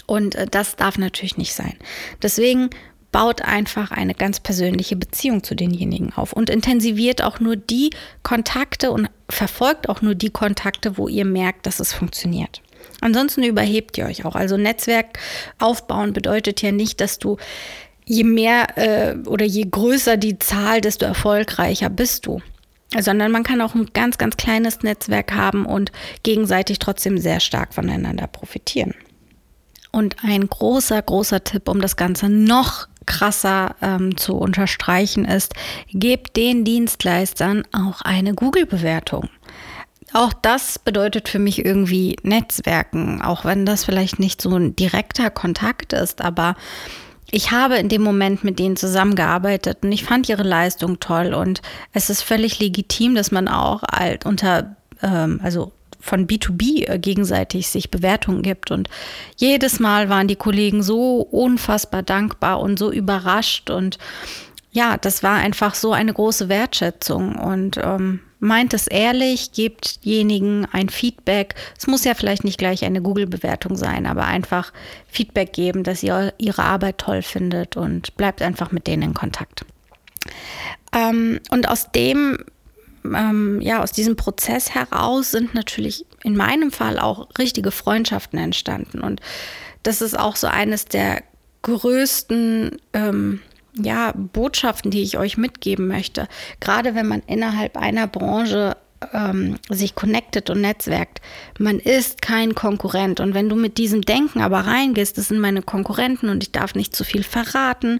Und 0.07 0.35
äh, 0.35 0.47
das 0.49 0.75
darf 0.77 0.97
natürlich 0.97 1.37
nicht 1.37 1.53
sein. 1.53 1.75
Deswegen 2.21 2.69
baut 3.11 3.41
einfach 3.41 3.91
eine 3.91 4.13
ganz 4.13 4.39
persönliche 4.39 4.95
Beziehung 4.95 5.43
zu 5.43 5.55
denjenigen 5.55 6.13
auf 6.13 6.33
und 6.33 6.49
intensiviert 6.49 7.21
auch 7.21 7.39
nur 7.39 7.55
die 7.55 7.91
Kontakte 8.23 8.91
und 8.91 9.09
verfolgt 9.29 9.89
auch 9.89 10.01
nur 10.01 10.15
die 10.15 10.29
Kontakte, 10.29 10.97
wo 10.97 11.07
ihr 11.07 11.25
merkt, 11.25 11.65
dass 11.65 11.79
es 11.79 11.93
funktioniert. 11.93 12.61
Ansonsten 13.01 13.43
überhebt 13.43 13.97
ihr 13.97 14.05
euch 14.05 14.25
auch. 14.25 14.35
Also 14.35 14.57
Netzwerk 14.57 15.19
aufbauen 15.59 16.13
bedeutet 16.13 16.61
ja 16.61 16.71
nicht, 16.71 17.01
dass 17.01 17.19
du 17.19 17.37
je 18.05 18.23
mehr 18.23 18.77
äh, 18.77 19.15
oder 19.27 19.45
je 19.45 19.65
größer 19.69 20.17
die 20.17 20.39
Zahl, 20.39 20.81
desto 20.81 21.05
erfolgreicher 21.05 21.89
bist 21.89 22.25
du. 22.25 22.41
Sondern 22.97 23.31
man 23.31 23.43
kann 23.43 23.61
auch 23.61 23.75
ein 23.75 23.89
ganz, 23.93 24.17
ganz 24.17 24.37
kleines 24.37 24.81
Netzwerk 24.83 25.33
haben 25.33 25.65
und 25.65 25.91
gegenseitig 26.23 26.79
trotzdem 26.79 27.17
sehr 27.17 27.39
stark 27.39 27.73
voneinander 27.73 28.27
profitieren. 28.27 28.93
Und 29.91 30.17
ein 30.23 30.47
großer, 30.47 31.01
großer 31.01 31.43
Tipp, 31.43 31.67
um 31.67 31.81
das 31.81 31.95
Ganze 31.95 32.29
noch 32.29 32.87
krasser 33.05 33.75
ähm, 33.81 34.17
zu 34.17 34.35
unterstreichen, 34.35 35.25
ist, 35.25 35.53
gebt 35.89 36.37
den 36.37 36.63
Dienstleistern 36.63 37.63
auch 37.71 38.01
eine 38.01 38.33
Google-Bewertung. 38.33 39.29
Auch 40.13 40.33
das 40.33 40.79
bedeutet 40.79 41.27
für 41.27 41.39
mich 41.39 41.65
irgendwie 41.65 42.15
Netzwerken, 42.23 43.21
auch 43.21 43.43
wenn 43.45 43.65
das 43.65 43.83
vielleicht 43.83 44.19
nicht 44.19 44.41
so 44.41 44.55
ein 44.55 44.75
direkter 44.75 45.29
Kontakt 45.29 45.93
ist, 45.93 46.21
aber 46.21 46.55
ich 47.31 47.51
habe 47.51 47.77
in 47.77 47.89
dem 47.89 48.01
Moment 48.01 48.43
mit 48.43 48.59
denen 48.59 48.75
zusammengearbeitet 48.75 49.79
und 49.81 49.91
ich 49.91 50.03
fand 50.03 50.29
ihre 50.29 50.43
Leistung 50.43 50.99
toll 50.99 51.33
und 51.33 51.61
es 51.93 52.09
ist 52.09 52.21
völlig 52.21 52.59
legitim, 52.59 53.15
dass 53.15 53.31
man 53.31 53.47
auch 53.47 53.83
halt 53.83 54.25
unter, 54.25 54.75
ähm, 55.01 55.39
also 55.43 55.71
von 56.05 56.27
B2B 56.27 56.87
äh, 56.87 56.99
gegenseitig 56.99 57.67
sich 57.67 57.89
Bewertungen 57.89 58.43
gibt. 58.43 58.69
Und 58.69 58.89
jedes 59.37 59.79
Mal 59.79 60.07
waren 60.07 60.27
die 60.27 60.35
Kollegen 60.35 60.83
so 60.83 61.21
unfassbar 61.21 62.03
dankbar 62.03 62.59
und 62.59 62.77
so 62.77 62.91
überrascht. 62.91 63.71
Und 63.71 63.97
ja, 64.75 64.97
das 64.97 65.23
war 65.23 65.37
einfach 65.37 65.73
so 65.73 65.93
eine 65.93 66.13
große 66.13 66.49
Wertschätzung. 66.49 67.37
Und 67.37 67.77
ähm, 67.81 68.19
meint 68.39 68.73
es 68.73 68.87
ehrlich, 68.87 69.53
gebt 69.53 70.03
denjenigen 70.03 70.67
ein 70.69 70.89
Feedback. 70.89 71.55
Es 71.77 71.87
muss 71.87 72.03
ja 72.03 72.13
vielleicht 72.13 72.43
nicht 72.43 72.57
gleich 72.57 72.83
eine 72.83 73.01
Google-Bewertung 73.01 73.77
sein, 73.77 74.05
aber 74.05 74.25
einfach 74.25 74.73
Feedback 75.07 75.53
geben, 75.53 75.83
dass 75.85 76.03
ihr 76.03 76.33
ihre 76.37 76.63
Arbeit 76.63 76.97
toll 76.97 77.21
findet 77.21 77.77
und 77.77 78.17
bleibt 78.17 78.41
einfach 78.41 78.73
mit 78.73 78.85
denen 78.85 79.03
in 79.03 79.13
Kontakt. 79.13 79.65
Ähm, 80.93 81.39
und 81.51 81.69
aus 81.69 81.93
dem 81.93 82.39
ähm, 83.05 83.61
ja, 83.61 83.81
aus 83.81 83.93
diesem 83.93 84.17
Prozess 84.17 84.75
heraus 84.75 85.31
sind 85.31 85.53
natürlich 85.53 86.05
in 86.21 86.35
meinem 86.35 86.71
Fall 86.71 86.99
auch 86.99 87.29
richtige 87.37 87.71
Freundschaften 87.71 88.37
entstanden. 88.39 88.99
Und 88.99 89.21
das 89.83 90.01
ist 90.01 90.19
auch 90.19 90.35
so 90.35 90.47
eines 90.47 90.83
der 90.83 91.23
größten 91.61 92.77
ähm, 92.91 93.41
ja, 93.81 94.13
Botschaften, 94.15 94.91
die 94.91 95.03
ich 95.03 95.17
euch 95.17 95.37
mitgeben 95.37 95.87
möchte. 95.87 96.27
Gerade 96.59 96.95
wenn 96.95 97.07
man 97.07 97.21
innerhalb 97.27 97.77
einer 97.77 98.07
Branche 98.07 98.77
ähm, 99.13 99.57
sich 99.69 99.95
connectet 99.95 100.49
und 100.49 100.61
netzwerkt. 100.61 101.21
Man 101.59 101.79
ist 101.79 102.21
kein 102.21 102.55
Konkurrent. 102.55 103.19
Und 103.19 103.33
wenn 103.33 103.49
du 103.49 103.55
mit 103.55 103.77
diesem 103.77 104.01
Denken 104.01 104.41
aber 104.41 104.61
reingehst, 104.61 105.17
das 105.17 105.27
sind 105.27 105.39
meine 105.39 105.61
Konkurrenten 105.61 106.29
und 106.29 106.43
ich 106.43 106.51
darf 106.51 106.75
nicht 106.75 106.95
zu 106.95 107.03
viel 107.03 107.23
verraten 107.23 107.99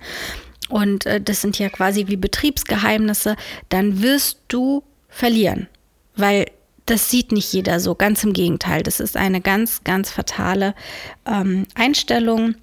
und 0.70 1.06
äh, 1.06 1.22
das 1.22 1.42
sind 1.42 1.60
ja 1.60 1.70
quasi 1.70 2.08
wie 2.08 2.18
Betriebsgeheimnisse, 2.18 3.36
dann 3.70 4.02
wirst 4.02 4.40
du 4.48 4.84
verlieren. 5.10 5.68
Weil 6.16 6.46
das 6.86 7.10
sieht 7.10 7.32
nicht 7.32 7.52
jeder 7.52 7.80
so. 7.80 7.96
Ganz 7.96 8.24
im 8.24 8.34
Gegenteil. 8.34 8.84
Das 8.84 9.00
ist 9.00 9.18
eine 9.18 9.42
ganz, 9.42 9.84
ganz 9.84 10.12
fatale 10.12 10.76
ähm, 11.26 11.66
Einstellung 11.74 12.56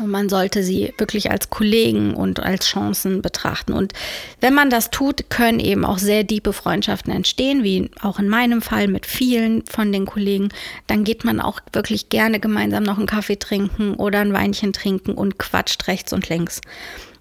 und 0.00 0.10
man 0.10 0.30
sollte 0.30 0.62
sie 0.62 0.94
wirklich 0.96 1.30
als 1.30 1.50
Kollegen 1.50 2.14
und 2.14 2.40
als 2.40 2.66
Chancen 2.66 3.20
betrachten. 3.20 3.74
Und 3.74 3.92
wenn 4.40 4.54
man 4.54 4.70
das 4.70 4.90
tut, 4.90 5.28
können 5.28 5.60
eben 5.60 5.84
auch 5.84 5.98
sehr 5.98 6.26
tiefe 6.26 6.54
Freundschaften 6.54 7.12
entstehen, 7.12 7.62
wie 7.62 7.90
auch 8.00 8.18
in 8.18 8.28
meinem 8.28 8.62
Fall 8.62 8.88
mit 8.88 9.04
vielen 9.04 9.66
von 9.66 9.92
den 9.92 10.06
Kollegen. 10.06 10.48
Dann 10.86 11.04
geht 11.04 11.24
man 11.24 11.40
auch 11.40 11.60
wirklich 11.74 12.08
gerne 12.08 12.40
gemeinsam 12.40 12.84
noch 12.84 12.96
einen 12.96 13.06
Kaffee 13.06 13.36
trinken 13.36 13.94
oder 13.94 14.20
ein 14.20 14.32
Weinchen 14.32 14.72
trinken 14.72 15.12
und 15.12 15.38
quatscht 15.38 15.86
rechts 15.88 16.14
und 16.14 16.28
links. 16.30 16.62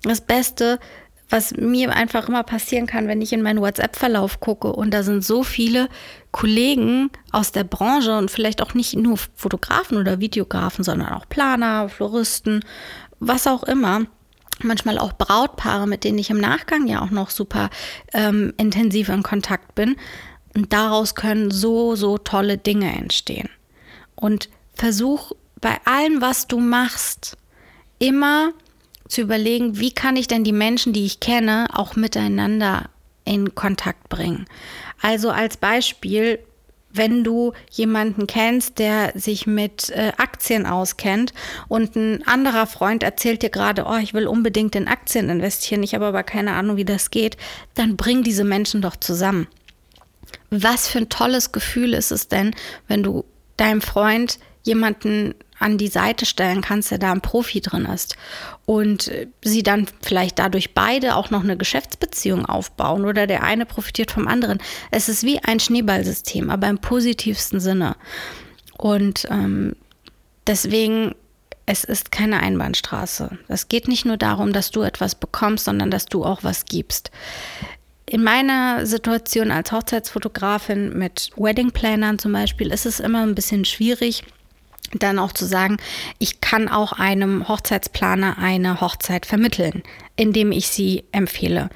Das 0.03 0.21
Beste 0.21 0.79
was 1.31 1.55
mir 1.55 1.95
einfach 1.95 2.27
immer 2.27 2.43
passieren 2.43 2.87
kann, 2.87 3.07
wenn 3.07 3.21
ich 3.21 3.31
in 3.33 3.41
meinen 3.41 3.61
WhatsApp-Verlauf 3.61 4.39
gucke 4.41 4.73
und 4.73 4.93
da 4.93 5.01
sind 5.01 5.23
so 5.23 5.43
viele 5.43 5.87
Kollegen 6.31 7.09
aus 7.31 7.51
der 7.51 7.63
Branche 7.63 8.17
und 8.17 8.31
vielleicht 8.31 8.61
auch 8.61 8.73
nicht 8.73 8.95
nur 8.95 9.17
Fotografen 9.35 9.97
oder 9.97 10.19
Videografen, 10.19 10.83
sondern 10.83 11.09
auch 11.09 11.27
Planer, 11.27 11.89
Floristen, 11.89 12.63
was 13.19 13.47
auch 13.47 13.63
immer. 13.63 14.05
Manchmal 14.63 14.97
auch 14.97 15.13
Brautpaare, 15.13 15.87
mit 15.87 16.03
denen 16.03 16.19
ich 16.19 16.29
im 16.29 16.39
Nachgang 16.39 16.87
ja 16.87 17.01
auch 17.01 17.09
noch 17.09 17.31
super 17.31 17.69
ähm, 18.13 18.53
intensiv 18.57 19.09
in 19.09 19.23
Kontakt 19.23 19.75
bin. 19.75 19.95
Und 20.55 20.71
daraus 20.71 21.15
können 21.15 21.51
so, 21.51 21.95
so 21.95 22.17
tolle 22.17 22.57
Dinge 22.57 22.95
entstehen. 22.95 23.49
Und 24.15 24.49
versuch 24.73 25.31
bei 25.59 25.79
allem, 25.85 26.21
was 26.21 26.47
du 26.47 26.59
machst, 26.59 27.37
immer 27.99 28.51
zu 29.07 29.21
überlegen, 29.21 29.79
wie 29.79 29.91
kann 29.91 30.15
ich 30.15 30.27
denn 30.27 30.43
die 30.43 30.53
Menschen, 30.53 30.93
die 30.93 31.05
ich 31.05 31.19
kenne, 31.19 31.67
auch 31.73 31.95
miteinander 31.95 32.89
in 33.25 33.55
Kontakt 33.55 34.09
bringen. 34.09 34.45
Also 35.01 35.31
als 35.31 35.57
Beispiel, 35.57 36.39
wenn 36.93 37.23
du 37.23 37.53
jemanden 37.69 38.27
kennst, 38.27 38.79
der 38.79 39.11
sich 39.15 39.47
mit 39.47 39.89
äh, 39.89 40.11
Aktien 40.17 40.65
auskennt 40.65 41.33
und 41.67 41.95
ein 41.95 42.27
anderer 42.27 42.67
Freund 42.67 43.03
erzählt 43.03 43.41
dir 43.41 43.49
gerade, 43.49 43.85
oh, 43.87 43.97
ich 43.97 44.13
will 44.13 44.27
unbedingt 44.27 44.75
in 44.75 44.87
Aktien 44.87 45.29
investieren, 45.29 45.83
ich 45.83 45.95
habe 45.95 46.05
aber 46.05 46.23
keine 46.23 46.53
Ahnung, 46.53 46.77
wie 46.77 46.85
das 46.85 47.11
geht, 47.11 47.37
dann 47.75 47.97
bring 47.97 48.23
diese 48.23 48.43
Menschen 48.43 48.81
doch 48.81 48.95
zusammen. 48.95 49.47
Was 50.49 50.87
für 50.87 50.99
ein 50.99 51.09
tolles 51.09 51.51
Gefühl 51.51 51.93
ist 51.93 52.11
es 52.11 52.27
denn, 52.27 52.53
wenn 52.87 53.03
du 53.03 53.25
deinem 53.57 53.81
Freund 53.81 54.37
jemanden 54.63 55.33
an 55.61 55.77
die 55.77 55.87
Seite 55.87 56.25
stellen 56.25 56.61
kannst, 56.61 56.91
der 56.91 56.97
da 56.97 57.11
ein 57.11 57.21
Profi 57.21 57.61
drin 57.61 57.85
ist. 57.85 58.15
Und 58.65 59.11
sie 59.43 59.63
dann 59.63 59.87
vielleicht 60.01 60.39
dadurch 60.39 60.73
beide 60.73 61.15
auch 61.15 61.29
noch 61.29 61.43
eine 61.43 61.57
Geschäftsbeziehung 61.57 62.45
aufbauen 62.45 63.05
oder 63.05 63.27
der 63.27 63.43
eine 63.43 63.65
profitiert 63.65 64.11
vom 64.11 64.27
anderen. 64.27 64.59
Es 64.91 65.09
ist 65.09 65.23
wie 65.23 65.39
ein 65.43 65.59
Schneeballsystem, 65.59 66.49
aber 66.49 66.67
im 66.67 66.79
positivsten 66.79 67.59
Sinne. 67.59 67.95
Und 68.77 69.27
ähm, 69.29 69.75
deswegen, 70.47 71.15
es 71.65 71.83
ist 71.83 72.11
keine 72.11 72.41
Einbahnstraße. 72.41 73.37
Es 73.47 73.67
geht 73.67 73.87
nicht 73.87 74.05
nur 74.05 74.17
darum, 74.17 74.53
dass 74.53 74.71
du 74.71 74.81
etwas 74.81 75.15
bekommst, 75.15 75.65
sondern 75.65 75.91
dass 75.91 76.05
du 76.05 76.25
auch 76.25 76.43
was 76.43 76.65
gibst. 76.65 77.11
In 78.05 78.23
meiner 78.23 78.85
Situation 78.85 79.51
als 79.51 79.71
Hochzeitsfotografin 79.71 80.97
mit 80.97 81.29
Weddingplanern 81.37 82.19
zum 82.19 82.33
Beispiel 82.33 82.71
ist 82.71 82.85
es 82.85 82.99
immer 82.99 83.21
ein 83.21 83.35
bisschen 83.35 83.63
schwierig, 83.63 84.23
dann 84.99 85.19
auch 85.19 85.31
zu 85.31 85.45
sagen, 85.45 85.77
ich 86.19 86.41
kann 86.41 86.67
auch 86.67 86.93
einem 86.93 87.47
Hochzeitsplaner 87.47 88.37
eine 88.37 88.81
Hochzeit 88.81 89.25
vermitteln, 89.25 89.83
indem 90.15 90.51
ich 90.51 90.67
sie 90.67 91.03
empfehle. 91.11 91.69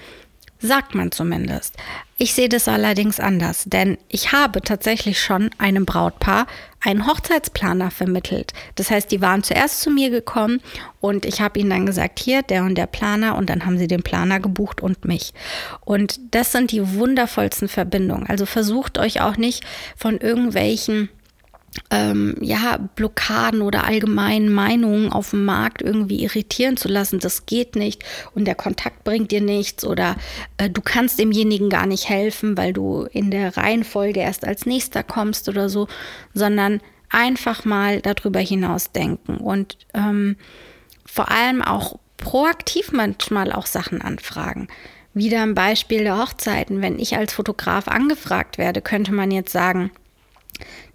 Sagt 0.59 0.95
man 0.95 1.11
zumindest. 1.11 1.75
Ich 2.17 2.33
sehe 2.33 2.47
das 2.47 2.69
allerdings 2.69 3.19
anders, 3.19 3.65
denn 3.65 3.97
ich 4.07 4.31
habe 4.31 4.61
tatsächlich 4.61 5.21
schon 5.21 5.49
einem 5.57 5.85
Brautpaar 5.85 6.47
einen 6.79 7.07
Hochzeitsplaner 7.07 7.91
vermittelt. 7.91 8.53
Das 8.75 8.89
heißt, 8.89 9.11
die 9.11 9.21
waren 9.21 9.43
zuerst 9.43 9.81
zu 9.81 9.91
mir 9.91 10.09
gekommen 10.09 10.61
und 11.01 11.25
ich 11.25 11.41
habe 11.41 11.59
ihnen 11.59 11.71
dann 11.71 11.85
gesagt, 11.85 12.19
hier, 12.19 12.41
der 12.41 12.63
und 12.63 12.75
der 12.75 12.87
Planer 12.87 13.35
und 13.35 13.49
dann 13.49 13.65
haben 13.65 13.77
sie 13.77 13.87
den 13.87 14.01
Planer 14.01 14.39
gebucht 14.39 14.81
und 14.81 15.03
mich. 15.03 15.33
Und 15.83 16.19
das 16.31 16.53
sind 16.53 16.71
die 16.71 16.95
wundervollsten 16.95 17.67
Verbindungen. 17.67 18.25
Also 18.27 18.45
versucht 18.45 18.97
euch 18.97 19.19
auch 19.19 19.35
nicht 19.35 19.65
von 19.97 20.17
irgendwelchen 20.19 21.09
ähm, 21.91 22.35
ja, 22.41 22.77
Blockaden 22.95 23.61
oder 23.61 23.85
allgemeinen 23.85 24.51
Meinungen 24.51 25.11
auf 25.11 25.31
dem 25.31 25.45
Markt 25.45 25.81
irgendwie 25.81 26.23
irritieren 26.23 26.77
zu 26.77 26.87
lassen. 26.87 27.19
Das 27.19 27.45
geht 27.45 27.75
nicht 27.75 28.03
und 28.33 28.45
der 28.45 28.55
Kontakt 28.55 29.03
bringt 29.03 29.31
dir 29.31 29.41
nichts 29.41 29.85
oder 29.85 30.15
äh, 30.57 30.69
du 30.69 30.81
kannst 30.81 31.19
demjenigen 31.19 31.69
gar 31.69 31.85
nicht 31.85 32.09
helfen, 32.09 32.57
weil 32.57 32.73
du 32.73 33.07
in 33.11 33.31
der 33.31 33.57
Reihenfolge 33.57 34.19
erst 34.19 34.45
als 34.45 34.65
nächster 34.65 35.03
kommst 35.03 35.49
oder 35.49 35.69
so, 35.69 35.87
sondern 36.33 36.81
einfach 37.09 37.65
mal 37.65 38.01
darüber 38.01 38.39
hinaus 38.39 38.91
denken 38.91 39.37
und 39.37 39.77
ähm, 39.93 40.37
vor 41.05 41.29
allem 41.29 41.61
auch 41.61 41.99
proaktiv 42.17 42.91
manchmal 42.91 43.51
auch 43.51 43.65
Sachen 43.65 44.01
anfragen. 44.01 44.67
Wieder 45.13 45.43
ein 45.43 45.55
Beispiel 45.55 46.03
der 46.03 46.17
Hochzeiten. 46.17 46.81
Wenn 46.81 46.99
ich 46.99 47.15
als 47.15 47.33
Fotograf 47.33 47.87
angefragt 47.87 48.57
werde, 48.57 48.81
könnte 48.81 49.13
man 49.13 49.31
jetzt 49.31 49.51
sagen, 49.51 49.91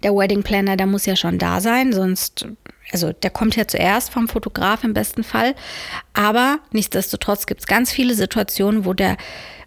der 0.03 0.15
Wedding 0.15 0.43
Planner, 0.43 0.77
der 0.77 0.87
muss 0.87 1.05
ja 1.05 1.15
schon 1.15 1.37
da 1.37 1.61
sein, 1.61 1.93
sonst, 1.93 2.47
also 2.91 3.13
der 3.13 3.29
kommt 3.29 3.55
ja 3.55 3.67
zuerst 3.67 4.11
vom 4.11 4.27
Fotograf 4.27 4.83
im 4.83 4.93
besten 4.93 5.23
Fall. 5.23 5.55
Aber 6.13 6.59
nichtsdestotrotz 6.71 7.45
gibt 7.45 7.61
es 7.61 7.67
ganz 7.67 7.91
viele 7.91 8.13
Situationen, 8.13 8.85
wo 8.85 8.93
der, 8.93 9.17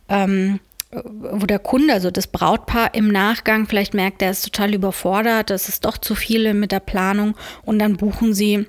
ähm, 0.08 0.60
wo 0.92 1.46
der 1.46 1.58
Kunde, 1.58 1.92
also 1.92 2.10
das 2.10 2.26
Brautpaar 2.26 2.94
im 2.94 3.08
Nachgang 3.08 3.66
vielleicht 3.66 3.94
merkt, 3.94 4.20
der 4.20 4.30
ist 4.30 4.44
total 4.44 4.74
überfordert, 4.74 5.50
das 5.50 5.68
ist 5.68 5.84
doch 5.84 5.98
zu 5.98 6.14
viele 6.14 6.54
mit 6.54 6.72
der 6.72 6.80
Planung 6.80 7.34
und 7.62 7.78
dann 7.78 7.96
buchen 7.96 8.34
sie 8.34 8.66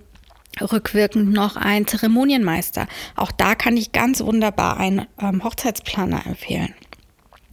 rückwirkend 0.61 1.33
noch 1.33 1.57
einen 1.57 1.85
Zeremonienmeister. 1.85 2.87
Auch 3.15 3.31
da 3.31 3.55
kann 3.55 3.77
ich 3.77 3.91
ganz 3.91 4.21
wunderbar 4.21 4.77
einen 4.77 5.05
ähm, 5.19 5.43
Hochzeitsplaner 5.43 6.25
empfehlen. 6.25 6.73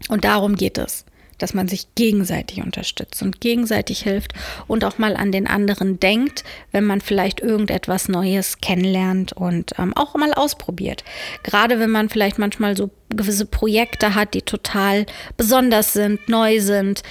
Und 0.09 0.25
darum 0.25 0.55
geht 0.57 0.79
es 0.79 1.05
dass 1.43 1.55
man 1.55 1.69
sich 1.69 1.95
gegenseitig 1.95 2.63
unterstützt 2.63 3.23
und 3.23 3.41
gegenseitig 3.41 4.03
hilft 4.03 4.33
und 4.67 4.85
auch 4.85 4.99
mal 4.99 5.17
an 5.17 5.33
den 5.33 5.47
anderen 5.47 5.99
denkt, 5.99 6.45
wenn 6.71 6.85
man 6.85 7.01
vielleicht 7.01 7.41
irgendetwas 7.41 8.09
Neues 8.09 8.61
kennenlernt 8.61 9.33
und 9.33 9.73
ähm, 9.79 9.97
auch 9.97 10.15
mal 10.15 10.33
ausprobiert. 10.33 11.05
Gerade 11.43 11.81
wenn 11.81 11.91
man 11.91 12.09
vielleicht 12.09 12.39
manchmal 12.39 12.77
so 12.77 12.91
gewisse 13.09 13.47
Projekte 13.47 14.15
hat, 14.15 14.35
die 14.35 14.43
total 14.43 15.07
besonders 15.37 15.93
sind, 15.93 16.29
neu 16.29 16.61
sind, 16.61 17.03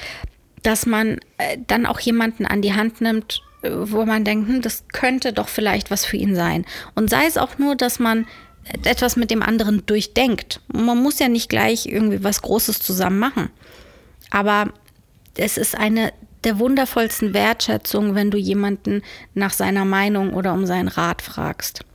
dass 0.63 0.85
man 0.85 1.19
äh, 1.37 1.57
dann 1.67 1.85
auch 1.85 1.99
jemanden 1.99 2.45
an 2.45 2.61
die 2.61 2.73
Hand 2.73 3.01
nimmt, 3.01 3.41
äh, 3.63 3.69
wo 3.71 4.05
man 4.05 4.23
denkt, 4.23 4.47
hm, 4.47 4.61
das 4.61 4.85
könnte 4.93 5.33
doch 5.33 5.49
vielleicht 5.49 5.91
was 5.91 6.05
für 6.05 6.17
ihn 6.17 6.35
sein. 6.35 6.65
Und 6.95 7.09
sei 7.09 7.25
es 7.25 7.37
auch 7.37 7.57
nur, 7.57 7.75
dass 7.75 7.99
man 7.99 8.27
etwas 8.83 9.15
mit 9.15 9.31
dem 9.31 9.41
anderen 9.41 9.85
durchdenkt. 9.85 10.61
Man 10.71 11.01
muss 11.01 11.19
ja 11.19 11.27
nicht 11.27 11.49
gleich 11.49 11.87
irgendwie 11.87 12.23
was 12.23 12.41
Großes 12.41 12.79
zusammen 12.79 13.19
machen. 13.19 13.49
Aber 14.31 14.73
es 15.37 15.57
ist 15.57 15.77
eine 15.77 16.11
der 16.43 16.57
wundervollsten 16.57 17.35
Wertschätzungen, 17.35 18.15
wenn 18.15 18.31
du 18.31 18.37
jemanden 18.37 19.03
nach 19.35 19.53
seiner 19.53 19.85
Meinung 19.85 20.33
oder 20.33 20.53
um 20.53 20.65
seinen 20.65 20.87
Rat 20.87 21.21
fragst. 21.21 21.85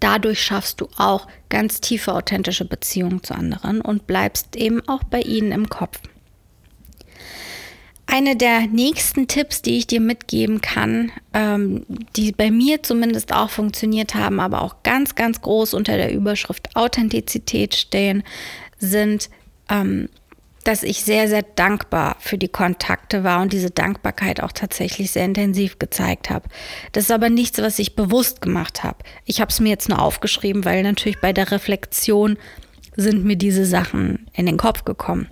Dadurch 0.00 0.42
schaffst 0.42 0.80
du 0.80 0.88
auch 0.96 1.26
ganz 1.48 1.80
tiefe, 1.80 2.14
authentische 2.14 2.64
Beziehungen 2.64 3.22
zu 3.22 3.34
anderen 3.34 3.80
und 3.80 4.06
bleibst 4.06 4.54
eben 4.54 4.86
auch 4.86 5.02
bei 5.04 5.20
ihnen 5.20 5.50
im 5.50 5.68
Kopf. 5.68 5.98
Eine 8.06 8.36
der 8.36 8.60
nächsten 8.68 9.28
Tipps, 9.28 9.60
die 9.60 9.76
ich 9.76 9.86
dir 9.86 10.00
mitgeben 10.00 10.62
kann, 10.62 11.12
ähm, 11.34 11.84
die 12.16 12.32
bei 12.32 12.50
mir 12.50 12.82
zumindest 12.82 13.34
auch 13.34 13.50
funktioniert 13.50 14.14
haben, 14.14 14.40
aber 14.40 14.62
auch 14.62 14.82
ganz, 14.82 15.14
ganz 15.14 15.42
groß 15.42 15.74
unter 15.74 15.96
der 15.98 16.14
Überschrift 16.14 16.74
Authentizität 16.74 17.74
stehen, 17.74 18.22
sind 18.78 19.28
ähm, 19.68 20.08
dass 20.68 20.82
ich 20.82 21.02
sehr, 21.02 21.28
sehr 21.28 21.42
dankbar 21.42 22.16
für 22.20 22.36
die 22.36 22.50
Kontakte 22.50 23.24
war 23.24 23.40
und 23.40 23.54
diese 23.54 23.70
Dankbarkeit 23.70 24.42
auch 24.42 24.52
tatsächlich 24.52 25.10
sehr 25.10 25.24
intensiv 25.24 25.78
gezeigt 25.78 26.28
habe. 26.28 26.46
Das 26.92 27.04
ist 27.04 27.10
aber 27.10 27.30
nichts, 27.30 27.56
was 27.62 27.78
ich 27.78 27.96
bewusst 27.96 28.42
gemacht 28.42 28.84
habe. 28.84 28.98
Ich 29.24 29.40
habe 29.40 29.50
es 29.50 29.60
mir 29.60 29.70
jetzt 29.70 29.88
nur 29.88 30.02
aufgeschrieben, 30.02 30.66
weil 30.66 30.82
natürlich 30.82 31.22
bei 31.22 31.32
der 31.32 31.50
Reflexion 31.52 32.36
sind 32.96 33.24
mir 33.24 33.36
diese 33.36 33.64
Sachen 33.64 34.26
in 34.34 34.44
den 34.44 34.58
Kopf 34.58 34.84
gekommen. 34.84 35.28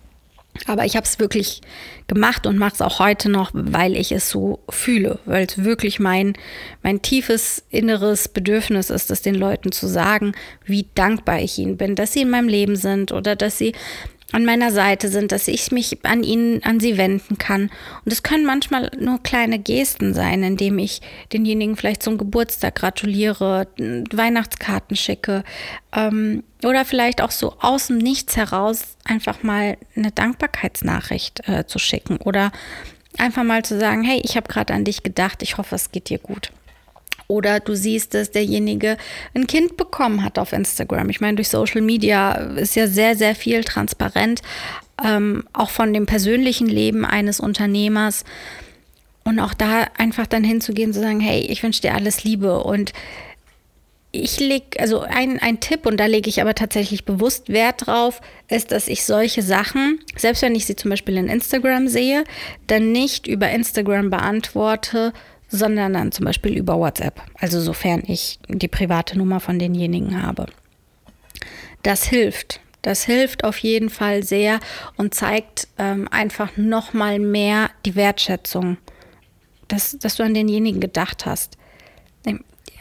Aber 0.64 0.86
ich 0.86 0.96
habe 0.96 1.04
es 1.04 1.18
wirklich 1.18 1.60
gemacht 2.06 2.46
und 2.46 2.56
mache 2.56 2.72
es 2.72 2.80
auch 2.80 2.98
heute 2.98 3.28
noch, 3.28 3.50
weil 3.52 3.94
ich 3.94 4.12
es 4.12 4.30
so 4.30 4.60
fühle, 4.70 5.18
weil 5.26 5.44
es 5.44 5.64
wirklich 5.64 6.00
mein, 6.00 6.32
mein 6.82 7.02
tiefes 7.02 7.62
inneres 7.68 8.28
Bedürfnis 8.28 8.88
ist, 8.88 9.10
es 9.10 9.20
den 9.20 9.34
Leuten 9.34 9.70
zu 9.70 9.86
sagen, 9.86 10.32
wie 10.64 10.86
dankbar 10.94 11.40
ich 11.40 11.58
ihnen 11.58 11.76
bin, 11.76 11.94
dass 11.94 12.14
sie 12.14 12.22
in 12.22 12.30
meinem 12.30 12.48
Leben 12.48 12.76
sind 12.76 13.12
oder 13.12 13.36
dass 13.36 13.58
sie 13.58 13.74
an 14.32 14.44
meiner 14.44 14.72
Seite 14.72 15.08
sind, 15.08 15.30
dass 15.30 15.46
ich 15.46 15.70
mich 15.70 16.04
an 16.04 16.24
ihnen, 16.24 16.62
an 16.64 16.80
sie 16.80 16.98
wenden 16.98 17.38
kann. 17.38 17.70
Und 18.04 18.12
es 18.12 18.22
können 18.22 18.44
manchmal 18.44 18.90
nur 18.98 19.22
kleine 19.22 19.58
Gesten 19.58 20.14
sein, 20.14 20.42
indem 20.42 20.78
ich 20.78 21.00
denjenigen 21.32 21.76
vielleicht 21.76 22.02
zum 22.02 22.18
Geburtstag 22.18 22.74
gratuliere, 22.74 23.68
Weihnachtskarten 23.78 24.96
schicke 24.96 25.44
ähm, 25.94 26.42
oder 26.64 26.84
vielleicht 26.84 27.22
auch 27.22 27.30
so 27.30 27.54
aus 27.60 27.86
dem 27.86 27.98
Nichts 27.98 28.36
heraus 28.36 28.96
einfach 29.04 29.42
mal 29.42 29.76
eine 29.94 30.10
Dankbarkeitsnachricht 30.10 31.48
äh, 31.48 31.66
zu 31.66 31.78
schicken 31.78 32.16
oder 32.16 32.50
einfach 33.18 33.44
mal 33.44 33.64
zu 33.64 33.78
sagen, 33.78 34.02
hey, 34.02 34.20
ich 34.24 34.36
habe 34.36 34.48
gerade 34.48 34.74
an 34.74 34.84
dich 34.84 35.02
gedacht, 35.02 35.42
ich 35.42 35.56
hoffe, 35.56 35.76
es 35.76 35.92
geht 35.92 36.08
dir 36.10 36.18
gut. 36.18 36.50
Oder 37.28 37.60
du 37.60 37.74
siehst, 37.74 38.14
dass 38.14 38.30
derjenige 38.30 38.96
ein 39.34 39.46
Kind 39.46 39.76
bekommen 39.76 40.22
hat 40.22 40.38
auf 40.38 40.52
Instagram. 40.52 41.10
Ich 41.10 41.20
meine, 41.20 41.36
durch 41.36 41.48
Social 41.48 41.80
Media 41.80 42.32
ist 42.32 42.76
ja 42.76 42.86
sehr, 42.86 43.16
sehr 43.16 43.34
viel 43.34 43.64
transparent, 43.64 44.42
ähm, 45.04 45.44
auch 45.52 45.70
von 45.70 45.92
dem 45.92 46.06
persönlichen 46.06 46.66
Leben 46.68 47.04
eines 47.04 47.40
Unternehmers. 47.40 48.24
Und 49.24 49.40
auch 49.40 49.54
da 49.54 49.86
einfach 49.98 50.28
dann 50.28 50.44
hinzugehen, 50.44 50.92
zu 50.92 51.00
sagen, 51.00 51.18
hey, 51.18 51.40
ich 51.40 51.62
wünsche 51.64 51.82
dir 51.82 51.94
alles 51.94 52.22
Liebe. 52.22 52.62
Und 52.62 52.92
ich 54.12 54.38
lege, 54.38 54.78
also 54.78 55.00
ein, 55.00 55.38
ein 55.40 55.60
Tipp, 55.60 55.84
und 55.84 55.98
da 55.98 56.06
lege 56.06 56.28
ich 56.28 56.40
aber 56.40 56.54
tatsächlich 56.54 57.04
bewusst 57.04 57.48
Wert 57.48 57.86
drauf, 57.86 58.20
ist, 58.48 58.72
dass 58.72 58.88
ich 58.88 59.04
solche 59.04 59.42
Sachen, 59.42 59.98
selbst 60.16 60.42
wenn 60.42 60.54
ich 60.54 60.66
sie 60.66 60.76
zum 60.76 60.90
Beispiel 60.90 61.16
in 61.16 61.28
Instagram 61.28 61.88
sehe, 61.88 62.24
dann 62.66 62.92
nicht 62.92 63.26
über 63.26 63.50
Instagram 63.50 64.10
beantworte, 64.10 65.12
sondern 65.48 65.92
dann 65.92 66.12
zum 66.12 66.24
Beispiel 66.24 66.56
über 66.56 66.78
WhatsApp, 66.78 67.22
also 67.38 67.60
sofern 67.60 68.02
ich 68.06 68.38
die 68.48 68.68
private 68.68 69.16
Nummer 69.16 69.40
von 69.40 69.58
denjenigen 69.58 70.22
habe. 70.22 70.46
Das 71.82 72.04
hilft. 72.04 72.60
Das 72.82 73.04
hilft 73.04 73.42
auf 73.42 73.58
jeden 73.58 73.90
Fall 73.90 74.22
sehr 74.22 74.60
und 74.96 75.14
zeigt 75.14 75.68
ähm, 75.78 76.06
einfach 76.10 76.56
nochmal 76.56 77.18
mehr 77.18 77.70
die 77.84 77.96
Wertschätzung, 77.96 78.76
dass, 79.66 79.98
dass 79.98 80.16
du 80.16 80.22
an 80.22 80.34
denjenigen 80.34 80.80
gedacht 80.80 81.26
hast. 81.26 81.58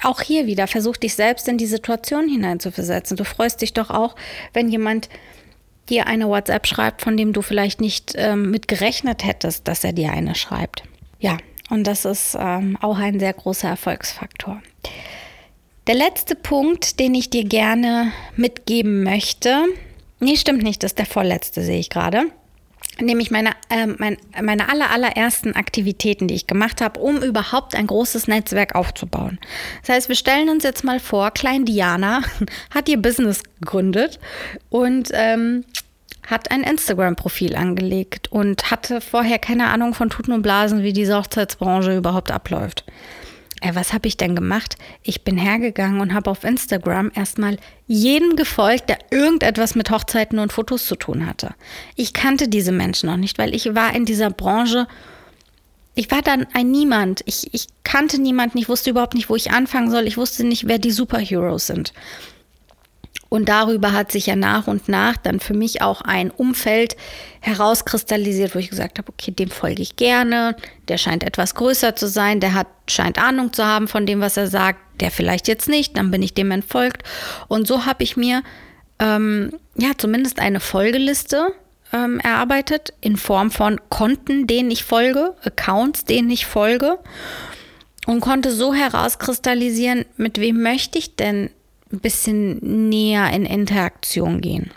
Auch 0.04 0.21
hier 0.21 0.45
wieder, 0.45 0.67
versuch 0.67 0.97
dich 0.97 1.15
selbst 1.15 1.47
in 1.47 1.58
die 1.58 1.65
Situation 1.65 2.28
hineinzuversetzen. 2.28 3.17
Du 3.17 3.23
freust 3.23 3.62
dich 3.62 3.73
doch 3.73 3.89
auch, 3.89 4.15
wenn 4.54 4.69
jemand 4.69 5.10
dir 5.89 6.06
eine 6.08 6.28
WhatsApp 6.28 6.67
schreibt, 6.67 7.01
von 7.01 7.17
dem 7.17 7.34
du 7.34 7.41
vielleicht 7.41 7.82
nicht 7.82 8.13
ähm, 8.15 8.51
mit 8.51 8.67
gerechnet 8.67 9.23
hättest, 9.23 9.67
dass 9.67 9.84
er 9.84 9.93
dir 9.93 10.12
eine 10.12 10.36
schreibt. 10.36 10.84
Ja, 11.19 11.38
und 11.69 11.86
das 11.86 12.06
ist 12.06 12.38
ähm, 12.39 12.78
auch 12.82 12.97
ein 12.97 13.19
sehr 13.19 13.34
großer 13.34 13.69
Erfolgsfaktor. 13.69 14.62
Der 15.88 15.95
letzte 15.95 16.36
Punkt, 16.36 16.99
den 16.99 17.13
ich 17.13 17.30
dir 17.30 17.43
gerne 17.43 18.12
mitgeben 18.36 19.04
möchte, 19.04 19.65
nee, 20.19 20.36
stimmt 20.36 20.63
nicht, 20.63 20.84
das 20.84 20.91
ist 20.91 20.99
der 20.99 21.06
vorletzte, 21.06 21.62
sehe 21.62 21.80
ich 21.80 21.89
gerade. 21.89 22.23
Nämlich 22.99 23.30
meine, 23.30 23.51
äh, 23.69 23.88
mein, 23.88 24.17
meine 24.41 24.69
aller, 24.69 24.89
allerersten 24.89 25.54
Aktivitäten, 25.54 26.28
die 26.28 26.36
ich 26.36 26.47
gemacht 26.47 26.80
habe, 26.82 26.99
um 26.99 27.21
überhaupt 27.21 27.75
ein 27.75 27.88
großes 27.88 28.28
Netzwerk 28.28 28.73
aufzubauen. 28.73 29.38
Das 29.82 29.95
heißt, 29.95 30.10
wir 30.10 30.15
stellen 30.15 30.49
uns 30.49 30.63
jetzt 30.63 30.84
mal 30.84 30.99
vor, 30.99 31.32
Klein 31.32 31.65
Diana 31.65 32.21
hat 32.73 32.88
ihr 32.88 33.01
Business 33.01 33.43
gegründet 33.60 34.19
und 34.69 35.10
ähm, 35.13 35.65
hat 36.28 36.52
ein 36.52 36.64
Instagram-Profil 36.64 37.56
angelegt 37.56 38.32
und 38.32 38.72
hatte 38.72 39.02
vorher 39.02 39.40
keine 39.40 39.68
Ahnung 39.68 39.94
von 39.94 40.10
Tuten 40.10 40.32
und 40.32 40.42
Blasen, 40.42 40.84
wie 40.84 40.94
diese 40.94 41.18
Hochzeitsbranche 41.18 41.96
überhaupt 41.96 42.32
abläuft. 42.32 42.84
Äh, 43.62 43.76
was 43.76 43.94
habe 43.94 44.08
ich 44.08 44.18
denn 44.18 44.36
gemacht? 44.36 44.78
Ich 45.04 45.24
bin 45.24 45.38
hergegangen 45.38 46.02
und 46.02 46.14
habe 46.14 46.30
auf 46.30 46.44
Instagram 46.44 47.12
erstmal 47.16 47.58
jedem 47.88 48.36
gefolgt, 48.36 48.90
der 48.90 49.00
irgendetwas 49.12 49.76
mit 49.76 49.90
Hochzeiten 49.90 50.40
und 50.40 50.54
Fotos 50.54 50.86
zu 50.86 50.96
tun 50.96 51.26
hatte. 51.26 51.56
Ich 51.96 52.14
kannte 52.14 52.48
diese 52.48 52.72
Menschen 52.72 53.10
noch 53.10 53.18
nicht, 53.18 53.38
weil 53.38 53.56
ich 53.56 53.74
war 53.76 53.96
in 53.96 54.06
dieser 54.06 54.30
Branche 54.30 54.88
ich 55.96 56.12
war 56.12 56.22
dann 56.22 56.46
ein 56.54 56.72
Niemand. 56.72 57.22
Ich, 57.26 57.54
ich 57.54 57.68
kannte 57.84 58.22
niemanden. 58.22 58.58
Ich 58.58 58.68
wusste 58.68 58.90
überhaupt 58.90 59.16
nicht, 59.16 59.30
wo 59.30 59.36
ich 59.36 59.52
anfangen 59.52 59.90
soll. 59.90 60.08
Ich 60.08 60.18
wusste 60.18 60.44
nicht, 60.44 60.68
wer 60.68 60.78
die 60.78 60.92
Superheroes 60.92 61.68
sind. 61.68 61.94
Und 63.36 63.50
darüber 63.50 63.91
hat 63.91 64.13
sich 64.13 64.28
ja 64.28 64.38
nach 64.38 64.65
und 64.65 64.88
nach 64.88 65.17
dann 65.17 65.41
für 65.41 65.54
mich 65.54 65.82
auch 65.82 66.00
ein 66.00 66.32
Umfeld 66.32 66.95
herauskristallisiert, 67.41 68.56
wo 68.56 68.60
ich 68.60 68.69
gesagt 68.69 68.98
habe, 68.98 69.10
okay, 69.10 69.32
dem 69.32 69.50
folge 69.50 69.82
ich 69.82 69.98
gerne, 69.98 70.56
der 70.88 70.98
scheint 70.98 71.21
etwas 71.21 71.54
größer 71.54 71.98
zu 71.98 72.08
sein, 72.08 72.39
der 72.39 72.54
hat, 72.54 72.67
scheint 72.89 73.21
Ahnung 73.21 73.52
zu 73.52 73.65
haben 73.65 73.89
von 73.89 74.06
dem, 74.06 74.21
was 74.21 74.38
er 74.38 74.48
sagt, 74.48 74.80
der 75.02 75.12
vielleicht 75.12 75.50
jetzt 75.50 75.67
nicht, 75.67 75.98
dann 75.98 76.12
bin 76.12 76.24
ich 76.24 76.34
dem 76.34 76.50
entfolgt. 76.50 77.04
Und 77.50 77.67
so 77.67 77.86
habe 77.86 78.06
ich 78.06 78.15
mir 78.15 78.41
ähm, 79.00 79.52
ja 79.76 79.89
zumindest 79.98 80.39
eine 80.39 80.62
Folgeliste 80.62 81.48
ähm, 81.91 82.21
erarbeitet 82.21 82.93
in 83.02 83.17
Form 83.17 83.52
von 83.52 83.82
Konten, 83.89 84.48
denen 84.48 84.71
ich 84.71 84.86
folge, 84.86 85.34
Accounts, 85.43 86.06
denen 86.06 86.30
ich 86.30 86.45
folge 86.45 87.00
und 88.06 88.21
konnte 88.21 88.54
so 88.54 88.74
herauskristallisieren, 88.74 90.06
mit 90.15 90.39
wem 90.39 90.62
möchte 90.62 90.98
ich 90.98 91.17
denn 91.17 91.50
ein 91.91 92.00
bisschen 92.00 92.89
näher 92.89 93.32
in 93.32 93.45
Interaktion 93.45 94.41
gehen. 94.41 94.71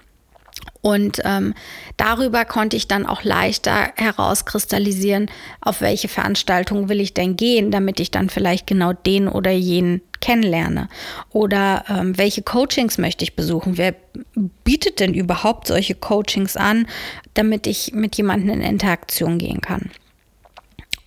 Und 0.81 1.21
ähm, 1.25 1.55
darüber 1.97 2.45
konnte 2.45 2.77
ich 2.77 2.87
dann 2.87 3.05
auch 3.05 3.25
leichter 3.25 3.93
herauskristallisieren, 3.97 5.31
auf 5.61 5.81
welche 5.81 6.09
Veranstaltung 6.09 6.89
will 6.89 7.01
ich 7.01 7.15
denn 7.15 7.37
gehen, 7.37 7.71
damit 7.71 8.01
ich 8.01 8.11
dann 8.11 8.31
vielleicht 8.31 8.67
genau 8.67 8.93
den 8.93 9.29
oder 9.29 9.51
jenen 9.51 10.03
kennenlerne. 10.21 10.89
Oder 11.31 11.85
ähm, 11.89 12.17
welche 12.17 12.43
Coachings 12.43 12.99
möchte 12.99 13.25
ich 13.25 13.35
besuchen? 13.35 13.77
Wer 13.77 13.95
bietet 14.65 15.01
denn 15.01 15.15
überhaupt 15.15 15.67
solche 15.67 15.95
Coachings 15.95 16.57
an, 16.57 16.87
damit 17.35 17.67
ich 17.67 17.93
mit 17.93 18.17
jemandem 18.17 18.51
in 18.51 18.61
Interaktion 18.61 19.39
gehen 19.39 19.61
kann? 19.61 19.91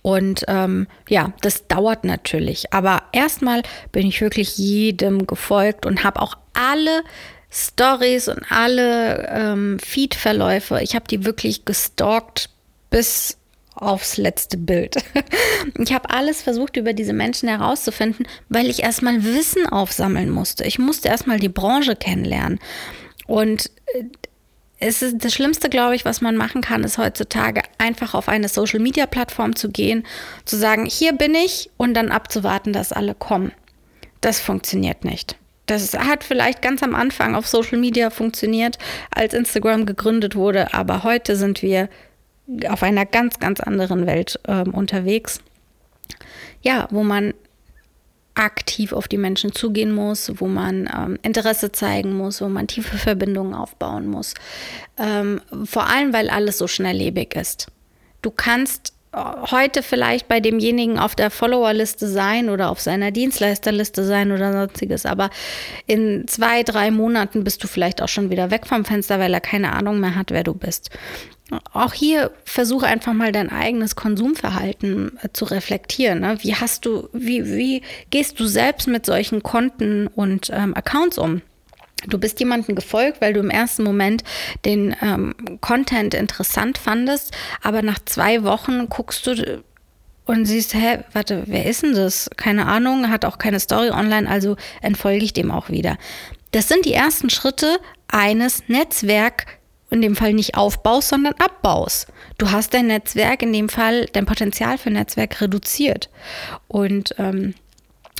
Und 0.02 0.44
ähm, 0.48 0.88
ja, 1.08 1.32
das 1.40 1.68
dauert 1.68 2.04
natürlich. 2.04 2.72
Aber 2.72 3.04
erstmal 3.12 3.62
bin 3.92 4.06
ich 4.06 4.20
wirklich 4.20 4.58
jedem 4.58 5.26
gefolgt 5.26 5.86
und 5.86 6.02
habe 6.02 6.20
auch 6.20 6.36
alle 6.54 7.02
Stories 7.50 8.28
und 8.28 8.40
alle 8.50 9.28
ähm, 9.28 9.78
Feed-Verläufe, 9.78 10.80
ich 10.82 10.94
habe 10.94 11.06
die 11.08 11.24
wirklich 11.24 11.64
gestalkt 11.64 12.48
bis 12.90 13.36
aufs 13.74 14.16
letzte 14.16 14.56
Bild. 14.56 14.96
Ich 15.78 15.92
habe 15.92 16.10
alles 16.10 16.42
versucht, 16.42 16.76
über 16.76 16.92
diese 16.92 17.12
Menschen 17.12 17.48
herauszufinden, 17.48 18.26
weil 18.48 18.68
ich 18.68 18.82
erstmal 18.82 19.22
Wissen 19.22 19.66
aufsammeln 19.66 20.28
musste. 20.28 20.64
Ich 20.64 20.78
musste 20.80 21.08
erstmal 21.08 21.38
die 21.38 21.48
Branche 21.48 21.94
kennenlernen. 21.94 22.58
Und 23.26 23.70
äh, 23.94 24.04
es 24.82 25.00
ist 25.00 25.24
das 25.24 25.32
Schlimmste, 25.32 25.68
glaube 25.68 25.94
ich, 25.94 26.04
was 26.04 26.20
man 26.20 26.36
machen 26.36 26.60
kann, 26.60 26.82
ist 26.82 26.98
heutzutage 26.98 27.62
einfach 27.78 28.14
auf 28.14 28.28
eine 28.28 28.48
Social 28.48 28.80
Media 28.80 29.06
Plattform 29.06 29.54
zu 29.54 29.70
gehen, 29.70 30.04
zu 30.44 30.56
sagen, 30.56 30.86
hier 30.86 31.12
bin 31.12 31.34
ich 31.36 31.70
und 31.76 31.94
dann 31.94 32.10
abzuwarten, 32.10 32.72
dass 32.72 32.92
alle 32.92 33.14
kommen. 33.14 33.52
Das 34.20 34.40
funktioniert 34.40 35.04
nicht. 35.04 35.36
Das 35.66 35.96
hat 35.96 36.24
vielleicht 36.24 36.62
ganz 36.62 36.82
am 36.82 36.96
Anfang 36.96 37.36
auf 37.36 37.46
Social 37.46 37.78
Media 37.78 38.10
funktioniert, 38.10 38.76
als 39.14 39.34
Instagram 39.34 39.86
gegründet 39.86 40.34
wurde, 40.34 40.74
aber 40.74 41.04
heute 41.04 41.36
sind 41.36 41.62
wir 41.62 41.88
auf 42.68 42.82
einer 42.82 43.06
ganz, 43.06 43.38
ganz 43.38 43.60
anderen 43.60 44.06
Welt 44.06 44.40
äh, 44.48 44.68
unterwegs. 44.68 45.40
Ja, 46.60 46.88
wo 46.90 47.04
man 47.04 47.34
aktiv 48.34 48.92
auf 48.92 49.08
die 49.08 49.18
Menschen 49.18 49.52
zugehen 49.52 49.92
muss, 49.92 50.32
wo 50.36 50.46
man 50.46 50.88
ähm, 50.94 51.18
Interesse 51.22 51.72
zeigen 51.72 52.16
muss, 52.16 52.40
wo 52.40 52.48
man 52.48 52.66
tiefe 52.66 52.96
Verbindungen 52.96 53.54
aufbauen 53.54 54.06
muss. 54.06 54.34
Ähm, 54.98 55.40
vor 55.64 55.86
allem, 55.88 56.12
weil 56.12 56.30
alles 56.30 56.58
so 56.58 56.66
schnelllebig 56.66 57.34
ist. 57.36 57.66
Du 58.22 58.30
kannst 58.30 58.94
äh, 59.12 59.18
heute 59.50 59.82
vielleicht 59.82 60.28
bei 60.28 60.40
demjenigen 60.40 60.98
auf 60.98 61.14
der 61.14 61.30
Followerliste 61.30 62.08
sein 62.08 62.48
oder 62.48 62.70
auf 62.70 62.80
seiner 62.80 63.10
Dienstleisterliste 63.10 64.04
sein 64.04 64.32
oder 64.32 64.52
sonstiges, 64.52 65.04
aber 65.04 65.28
in 65.86 66.26
zwei, 66.26 66.62
drei 66.62 66.90
Monaten 66.90 67.44
bist 67.44 67.62
du 67.62 67.68
vielleicht 67.68 68.00
auch 68.00 68.08
schon 68.08 68.30
wieder 68.30 68.50
weg 68.50 68.66
vom 68.66 68.86
Fenster, 68.86 69.18
weil 69.18 69.34
er 69.34 69.40
keine 69.40 69.72
Ahnung 69.72 70.00
mehr 70.00 70.14
hat, 70.14 70.30
wer 70.30 70.44
du 70.44 70.54
bist 70.54 70.90
auch 71.72 71.92
hier 71.92 72.30
versuche 72.44 72.86
einfach 72.86 73.12
mal 73.12 73.32
dein 73.32 73.50
eigenes 73.50 73.96
Konsumverhalten 73.96 75.18
äh, 75.22 75.28
zu 75.32 75.44
reflektieren. 75.44 76.20
Ne? 76.20 76.38
Wie 76.40 76.54
hast 76.54 76.86
du, 76.86 77.08
wie, 77.12 77.46
wie 77.46 77.82
gehst 78.10 78.40
du 78.40 78.46
selbst 78.46 78.88
mit 78.88 79.06
solchen 79.06 79.42
Konten 79.42 80.06
und 80.06 80.50
ähm, 80.52 80.74
Accounts 80.76 81.18
um? 81.18 81.42
Du 82.06 82.18
bist 82.18 82.40
jemandem 82.40 82.74
gefolgt, 82.74 83.20
weil 83.20 83.32
du 83.32 83.40
im 83.40 83.50
ersten 83.50 83.84
Moment 83.84 84.24
den 84.64 84.96
ähm, 85.02 85.34
Content 85.60 86.14
interessant 86.14 86.78
fandest, 86.78 87.32
aber 87.62 87.82
nach 87.82 88.00
zwei 88.04 88.42
Wochen 88.42 88.88
guckst 88.88 89.26
du 89.26 89.62
und 90.24 90.46
siehst, 90.46 90.74
hä, 90.74 91.00
warte, 91.12 91.44
wer 91.46 91.66
ist 91.66 91.82
denn 91.82 91.94
das? 91.94 92.30
Keine 92.36 92.66
Ahnung, 92.66 93.08
hat 93.10 93.24
auch 93.24 93.38
keine 93.38 93.60
Story 93.60 93.90
online, 93.90 94.28
also 94.28 94.56
entfolge 94.80 95.24
ich 95.24 95.32
dem 95.32 95.50
auch 95.50 95.68
wieder. 95.68 95.96
Das 96.52 96.68
sind 96.68 96.84
die 96.84 96.92
ersten 96.92 97.30
Schritte 97.30 97.78
eines 98.08 98.68
Netzwerk 98.68 99.46
in 99.92 100.02
dem 100.02 100.16
Fall 100.16 100.32
nicht 100.32 100.56
aufbaust, 100.56 101.08
sondern 101.08 101.34
abbaust. 101.34 102.08
Du 102.38 102.50
hast 102.50 102.74
dein 102.74 102.86
Netzwerk, 102.86 103.42
in 103.42 103.52
dem 103.52 103.68
Fall 103.68 104.06
dein 104.12 104.26
Potenzial 104.26 104.78
für 104.78 104.90
Netzwerk 104.90 105.40
reduziert. 105.40 106.08
Und 106.66 107.14
ähm, 107.18 107.54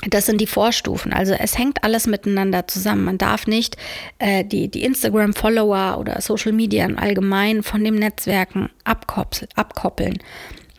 das 0.09 0.25
sind 0.25 0.39
die 0.39 0.47
Vorstufen. 0.47 1.13
Also 1.13 1.33
es 1.33 1.57
hängt 1.57 1.83
alles 1.83 2.07
miteinander 2.07 2.67
zusammen. 2.67 3.05
Man 3.05 3.17
darf 3.17 3.47
nicht 3.47 3.77
äh, 4.19 4.43
die, 4.43 4.69
die 4.69 4.83
Instagram-Follower 4.83 5.97
oder 5.97 6.21
Social 6.21 6.51
Media 6.51 6.85
im 6.85 6.99
Allgemeinen 6.99 7.63
von 7.63 7.83
den 7.83 7.95
Netzwerken 7.95 8.69
abkoppeln. 8.83 10.19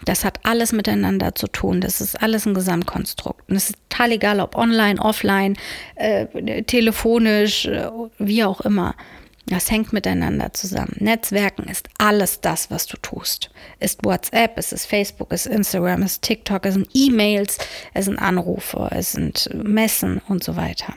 Das 0.05 0.25
hat 0.25 0.41
alles 0.43 0.73
miteinander 0.73 1.35
zu 1.35 1.47
tun. 1.47 1.81
Das 1.81 2.01
ist 2.01 2.21
alles 2.23 2.47
ein 2.47 2.55
Gesamtkonstrukt. 2.55 3.49
Und 3.49 3.57
es 3.57 3.71
ist 3.71 3.79
total 3.89 4.13
egal, 4.13 4.41
ob 4.41 4.57
online, 4.57 5.01
offline, 5.01 5.57
äh, 5.95 6.63
telefonisch, 6.65 7.67
äh, 7.67 7.89
wie 8.19 8.45
auch 8.45 8.61
immer. 8.61 8.95
Das 9.47 9.71
hängt 9.71 9.93
miteinander 9.93 10.55
zusammen. 10.55 10.97
Netzwerken 11.01 11.65
ist 11.65 11.89
alles 11.99 12.41
das, 12.41 12.71
was 12.71 12.87
du 12.87 12.97
tust. 12.97 13.51
Ist 13.79 14.05
WhatsApp, 14.05 14.57
es 14.57 14.73
ist 14.73 14.87
Facebook, 14.87 15.33
es 15.33 15.45
ist 15.45 15.55
Instagram, 15.55 16.03
ist 16.03 16.23
TikTok, 16.23 16.65
es 16.65 16.75
sind 16.75 16.89
E-Mails, 16.95 17.59
es 17.93 18.07
sind 18.07 18.19
Anrufe, 18.19 18.89
es 18.93 19.13
sind 19.13 19.51
Messen 19.53 20.23
und 20.29 20.43
so 20.43 20.57
weiter. 20.57 20.95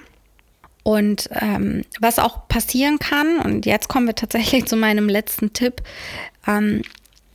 Und 0.84 1.30
ähm, 1.42 1.84
was 2.00 2.18
auch 2.18 2.48
passieren 2.48 3.00
kann, 3.00 3.40
und 3.40 3.66
jetzt 3.66 3.90
kommen 3.90 4.08
wir 4.08 4.16
tatsächlich 4.16 4.66
zu 4.68 4.78
meinem 4.78 5.10
letzten 5.10 5.52
Tipp, 5.52 5.82
ähm, 6.48 6.84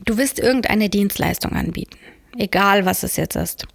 du 0.02 0.16
wirst 0.16 0.38
irgendeine 0.38 0.88
Dienstleistung 0.88 1.52
anbieten, 1.52 1.98
egal 2.38 2.86
was 2.86 3.02
es 3.02 3.16
jetzt 3.16 3.36
ist. 3.36 3.66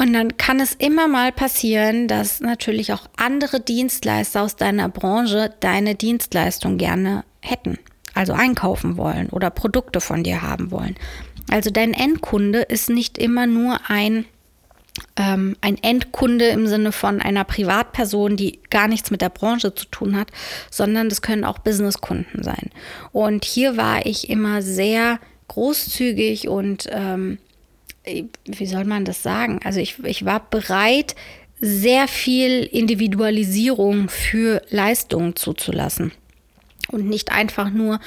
Und 0.00 0.14
dann 0.14 0.38
kann 0.38 0.60
es 0.60 0.72
immer 0.72 1.08
mal 1.08 1.30
passieren, 1.30 2.08
dass 2.08 2.40
natürlich 2.40 2.94
auch 2.94 3.06
andere 3.18 3.60
Dienstleister 3.60 4.40
aus 4.40 4.56
deiner 4.56 4.88
Branche 4.88 5.52
deine 5.60 5.94
Dienstleistung 5.94 6.78
gerne 6.78 7.22
hätten, 7.42 7.78
also 8.14 8.32
einkaufen 8.32 8.96
wollen 8.96 9.28
oder 9.28 9.50
Produkte 9.50 10.00
von 10.00 10.22
dir 10.22 10.40
haben 10.40 10.70
wollen. 10.70 10.96
Also 11.50 11.68
dein 11.68 11.92
Endkunde 11.92 12.60
ist 12.62 12.88
nicht 12.88 13.18
immer 13.18 13.46
nur 13.46 13.78
ein, 13.88 14.24
ähm, 15.16 15.54
ein 15.60 15.76
Endkunde 15.82 16.46
im 16.46 16.66
Sinne 16.66 16.92
von 16.92 17.20
einer 17.20 17.44
Privatperson, 17.44 18.38
die 18.38 18.58
gar 18.70 18.88
nichts 18.88 19.10
mit 19.10 19.20
der 19.20 19.28
Branche 19.28 19.74
zu 19.74 19.84
tun 19.84 20.16
hat, 20.16 20.28
sondern 20.70 21.10
das 21.10 21.20
können 21.20 21.44
auch 21.44 21.58
Businesskunden 21.58 22.42
sein. 22.42 22.70
Und 23.12 23.44
hier 23.44 23.76
war 23.76 24.06
ich 24.06 24.30
immer 24.30 24.62
sehr 24.62 25.20
großzügig 25.48 26.48
und 26.48 26.86
ähm, 26.90 27.36
wie 28.04 28.66
soll 28.66 28.84
man 28.84 29.04
das 29.04 29.22
sagen? 29.22 29.60
Also 29.64 29.80
ich, 29.80 30.02
ich 30.04 30.24
war 30.24 30.48
bereit, 30.50 31.14
sehr 31.60 32.08
viel 32.08 32.64
Individualisierung 32.64 34.08
für 34.08 34.62
Leistungen 34.70 35.36
zuzulassen. 35.36 36.12
Und 36.88 37.06
nicht 37.06 37.30
einfach 37.30 37.70
nur 37.70 38.00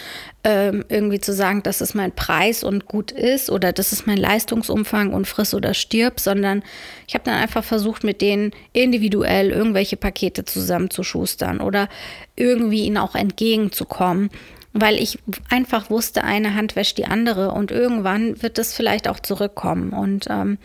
ähm, 0.43 0.83
irgendwie 0.89 1.21
zu 1.21 1.31
sagen, 1.31 1.63
das 1.63 1.79
ist 1.79 1.93
mein 1.93 2.11
Preis 2.11 2.65
und 2.65 2.85
gut 2.85 3.11
ist 3.11 3.49
oder 3.49 3.71
das 3.71 3.93
ist 3.93 4.07
mein 4.07 4.17
Leistungsumfang 4.17 5.13
und 5.13 5.25
friss 5.25 5.53
oder 5.53 5.73
stirb, 5.73 6.19
sondern 6.19 6.63
ich 7.07 7.13
habe 7.13 7.23
dann 7.23 7.35
einfach 7.35 7.63
versucht, 7.63 8.03
mit 8.03 8.19
denen 8.19 8.51
individuell 8.73 9.51
irgendwelche 9.51 9.95
Pakete 9.95 10.43
zusammenzuschustern 10.43 11.61
oder 11.61 11.87
irgendwie 12.35 12.83
ihnen 12.83 12.97
auch 12.97 13.15
entgegenzukommen 13.15 14.29
weil 14.73 14.97
ich 14.97 15.19
einfach 15.49 15.89
wusste, 15.89 16.23
eine 16.23 16.55
Hand 16.55 16.75
wäscht 16.75 16.97
die 16.97 17.05
andere 17.05 17.51
und 17.51 17.71
irgendwann 17.71 18.41
wird 18.41 18.57
es 18.57 18.73
vielleicht 18.73 19.07
auch 19.07 19.19
zurückkommen. 19.19 19.91
Und 19.91 20.27
ähm, 20.29 20.57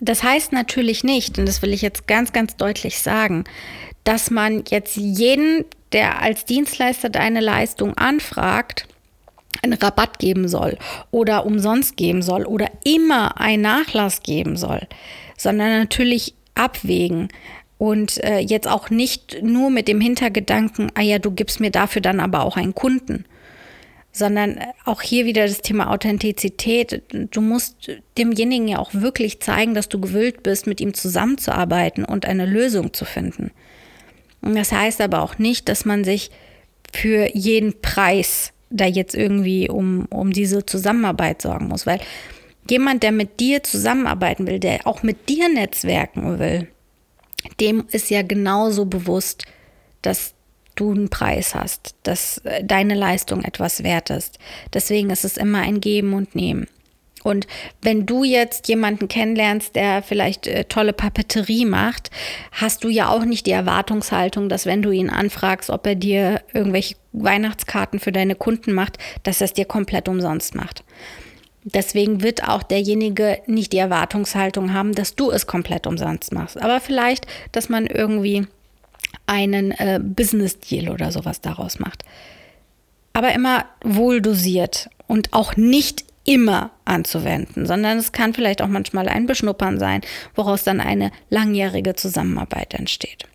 das 0.00 0.22
heißt 0.22 0.52
natürlich 0.52 1.04
nicht, 1.04 1.38
und 1.38 1.46
das 1.46 1.62
will 1.62 1.72
ich 1.72 1.82
jetzt 1.82 2.08
ganz, 2.08 2.32
ganz 2.32 2.56
deutlich 2.56 3.00
sagen, 3.00 3.44
dass 4.04 4.30
man 4.30 4.64
jetzt 4.68 4.96
jeden, 4.96 5.64
der 5.92 6.20
als 6.22 6.44
Dienstleister 6.44 7.10
deine 7.10 7.40
Leistung 7.40 7.96
anfragt, 7.96 8.88
einen 9.62 9.74
Rabatt 9.74 10.18
geben 10.18 10.48
soll 10.48 10.78
oder 11.10 11.44
umsonst 11.46 11.96
geben 11.96 12.22
soll 12.22 12.44
oder 12.46 12.70
immer 12.84 13.40
einen 13.40 13.62
Nachlass 13.62 14.22
geben 14.22 14.56
soll, 14.56 14.88
sondern 15.36 15.78
natürlich 15.78 16.34
abwägen. 16.54 17.28
Und 17.82 18.22
äh, 18.22 18.38
jetzt 18.38 18.68
auch 18.68 18.90
nicht 18.90 19.42
nur 19.42 19.68
mit 19.68 19.88
dem 19.88 20.00
Hintergedanken, 20.00 20.92
ah 20.94 21.00
ja, 21.00 21.18
du 21.18 21.32
gibst 21.32 21.58
mir 21.58 21.72
dafür 21.72 22.00
dann 22.00 22.20
aber 22.20 22.44
auch 22.44 22.56
einen 22.56 22.76
Kunden, 22.76 23.24
sondern 24.12 24.60
auch 24.84 25.02
hier 25.02 25.26
wieder 25.26 25.48
das 25.48 25.62
Thema 25.62 25.90
Authentizität. 25.90 27.02
Du 27.32 27.40
musst 27.40 27.90
demjenigen 28.16 28.68
ja 28.68 28.78
auch 28.78 28.94
wirklich 28.94 29.40
zeigen, 29.40 29.74
dass 29.74 29.88
du 29.88 30.00
gewillt 30.00 30.44
bist, 30.44 30.68
mit 30.68 30.80
ihm 30.80 30.94
zusammenzuarbeiten 30.94 32.04
und 32.04 32.24
eine 32.24 32.46
Lösung 32.46 32.92
zu 32.92 33.04
finden. 33.04 33.50
Und 34.42 34.54
das 34.54 34.70
heißt 34.70 35.00
aber 35.00 35.20
auch 35.20 35.38
nicht, 35.38 35.68
dass 35.68 35.84
man 35.84 36.04
sich 36.04 36.30
für 36.94 37.34
jeden 37.34 37.80
Preis 37.80 38.52
da 38.70 38.86
jetzt 38.86 39.16
irgendwie 39.16 39.68
um, 39.68 40.06
um 40.08 40.32
diese 40.32 40.64
Zusammenarbeit 40.64 41.42
sorgen 41.42 41.66
muss, 41.66 41.84
weil 41.84 41.98
jemand, 42.70 43.02
der 43.02 43.10
mit 43.10 43.40
dir 43.40 43.64
zusammenarbeiten 43.64 44.46
will, 44.46 44.60
der 44.60 44.86
auch 44.86 45.02
mit 45.02 45.28
dir 45.28 45.48
netzwerken 45.48 46.38
will, 46.38 46.68
dem 47.60 47.84
ist 47.90 48.10
ja 48.10 48.22
genauso 48.22 48.84
bewusst, 48.84 49.44
dass 50.02 50.34
du 50.74 50.90
einen 50.92 51.10
Preis 51.10 51.54
hast, 51.54 51.94
dass 52.02 52.38
äh, 52.38 52.64
deine 52.64 52.94
Leistung 52.94 53.42
etwas 53.44 53.82
wert 53.82 54.10
ist. 54.10 54.38
Deswegen 54.72 55.10
ist 55.10 55.24
es 55.24 55.36
immer 55.36 55.60
ein 55.60 55.80
Geben 55.80 56.14
und 56.14 56.34
Nehmen. 56.34 56.66
Und 57.22 57.46
wenn 57.80 58.04
du 58.04 58.24
jetzt 58.24 58.68
jemanden 58.68 59.06
kennenlernst, 59.06 59.76
der 59.76 60.02
vielleicht 60.02 60.46
äh, 60.46 60.64
tolle 60.64 60.92
Papeterie 60.92 61.64
macht, 61.64 62.10
hast 62.50 62.82
du 62.84 62.88
ja 62.88 63.10
auch 63.10 63.24
nicht 63.24 63.46
die 63.46 63.52
Erwartungshaltung, 63.52 64.48
dass 64.48 64.66
wenn 64.66 64.82
du 64.82 64.90
ihn 64.90 65.10
anfragst, 65.10 65.70
ob 65.70 65.86
er 65.86 65.94
dir 65.94 66.42
irgendwelche 66.52 66.96
Weihnachtskarten 67.12 68.00
für 68.00 68.12
deine 68.12 68.34
Kunden 68.34 68.72
macht, 68.72 68.98
dass 69.22 69.40
er 69.40 69.46
es 69.46 69.52
dir 69.52 69.66
komplett 69.66 70.08
umsonst 70.08 70.54
macht. 70.54 70.82
Deswegen 71.64 72.22
wird 72.22 72.48
auch 72.48 72.62
derjenige 72.62 73.38
nicht 73.46 73.72
die 73.72 73.78
Erwartungshaltung 73.78 74.72
haben, 74.72 74.94
dass 74.94 75.14
du 75.14 75.30
es 75.30 75.46
komplett 75.46 75.86
umsonst 75.86 76.32
machst. 76.32 76.60
Aber 76.60 76.80
vielleicht, 76.80 77.26
dass 77.52 77.68
man 77.68 77.86
irgendwie 77.86 78.46
einen 79.26 79.70
äh, 79.72 80.00
Business-Deal 80.02 80.88
oder 80.88 81.12
sowas 81.12 81.40
daraus 81.40 81.78
macht. 81.78 82.04
Aber 83.12 83.32
immer 83.32 83.66
wohl 83.84 84.20
dosiert 84.20 84.88
und 85.06 85.32
auch 85.32 85.56
nicht 85.56 86.04
immer 86.24 86.70
anzuwenden, 86.84 87.66
sondern 87.66 87.98
es 87.98 88.12
kann 88.12 88.34
vielleicht 88.34 88.62
auch 88.62 88.68
manchmal 88.68 89.08
ein 89.08 89.26
Beschnuppern 89.26 89.78
sein, 89.78 90.02
woraus 90.34 90.64
dann 90.64 90.80
eine 90.80 91.10
langjährige 91.30 91.94
Zusammenarbeit 91.94 92.74
entsteht. 92.74 93.26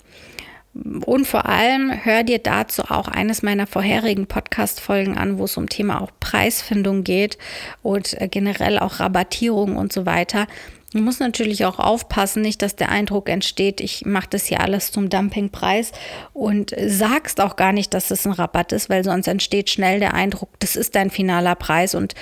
Und 1.06 1.26
vor 1.26 1.46
allem 1.46 1.92
hör 2.04 2.24
dir 2.24 2.40
dazu 2.40 2.84
auch 2.84 3.08
eines 3.08 3.42
meiner 3.42 3.68
vorherigen 3.68 4.28
Podcast-Folgen 4.28 5.18
an, 5.18 5.38
wo 5.38 5.46
es 5.46 5.58
um 5.58 5.70
Thema 5.70 6.02
auch 6.02 6.12
Preisfindung 6.20 7.04
geht 7.04 7.38
und 7.82 8.20
äh, 8.22 8.28
generell 8.28 8.78
auch 8.80 9.00
Rabattierung 9.00 9.76
und 9.76 9.92
so 9.92 10.06
weiter. 10.06 10.48
Du 10.94 11.00
musst 11.00 11.20
natürlich 11.20 11.66
auch 11.66 11.80
aufpassen, 11.80 12.42
nicht, 12.42 12.62
dass 12.62 12.76
der 12.76 12.90
Eindruck 12.90 13.28
entsteht, 13.28 13.82
ich 13.82 14.06
mache 14.06 14.28
das 14.30 14.46
hier 14.46 14.62
alles 14.62 14.92
zum 14.92 15.10
Dumpingpreis 15.10 15.92
und 16.32 16.74
sagst 16.86 17.42
auch 17.42 17.58
gar 17.58 17.74
nicht, 17.74 17.94
dass 17.94 18.10
es 18.10 18.26
ein 18.26 18.32
Rabatt 18.32 18.72
ist, 18.72 18.90
weil 18.90 19.04
sonst 19.04 19.28
entsteht 19.28 19.70
schnell 19.70 20.00
der 20.00 20.14
Eindruck, 20.14 20.50
das 20.60 20.78
ist 20.78 20.96
dein 20.96 21.10
finaler 21.12 21.56
Preis 21.56 21.94
und 21.94 22.16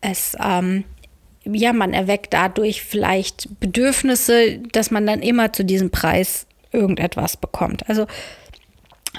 es 0.00 0.36
ähm, 0.42 0.84
ja, 1.44 1.72
man 1.72 1.92
erweckt 1.92 2.32
dadurch 2.34 2.82
vielleicht 2.82 3.48
Bedürfnisse, 3.58 4.58
dass 4.70 4.92
man 4.92 5.06
dann 5.06 5.22
immer 5.22 5.52
zu 5.52 5.64
diesem 5.64 5.90
Preis 5.90 6.46
irgendetwas 6.72 7.36
bekommt. 7.36 7.88
Also 7.88 8.06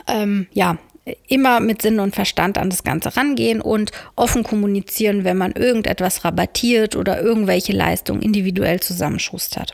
ähm, 0.08 0.48
ja, 0.54 0.78
immer 1.28 1.60
mit 1.60 1.82
Sinn 1.82 2.00
und 2.00 2.16
Verstand 2.16 2.58
an 2.58 2.70
das 2.70 2.84
Ganze 2.84 3.16
rangehen 3.18 3.62
und 3.62 3.92
offen 4.16 4.44
kommunizieren, 4.44 5.24
wenn 5.24 5.38
man 5.38 5.52
irgendetwas 5.52 6.24
rabattiert 6.24 6.96
oder 6.96 7.22
irgendwelche 7.22 7.74
Leistungen 7.74 8.22
individuell 8.22 8.80
zusammenschustert. 8.80 9.74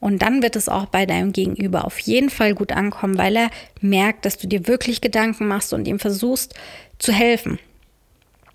Und 0.00 0.20
dann 0.20 0.42
wird 0.42 0.56
es 0.56 0.68
auch 0.68 0.86
bei 0.86 1.06
deinem 1.06 1.32
Gegenüber 1.32 1.84
auf 1.84 2.00
jeden 2.00 2.28
Fall 2.28 2.54
gut 2.54 2.72
ankommen, 2.72 3.18
weil 3.18 3.36
er 3.36 3.50
merkt, 3.80 4.24
dass 4.24 4.36
du 4.36 4.48
dir 4.48 4.66
wirklich 4.66 5.00
Gedanken 5.00 5.46
machst 5.46 5.72
und 5.72 5.86
ihm 5.86 6.00
versuchst 6.00 6.54
zu 6.98 7.12
helfen. 7.12 7.60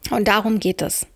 Und 0.09 0.27
darum 0.27 0.59
geht 0.59 0.81
es. 0.81 1.07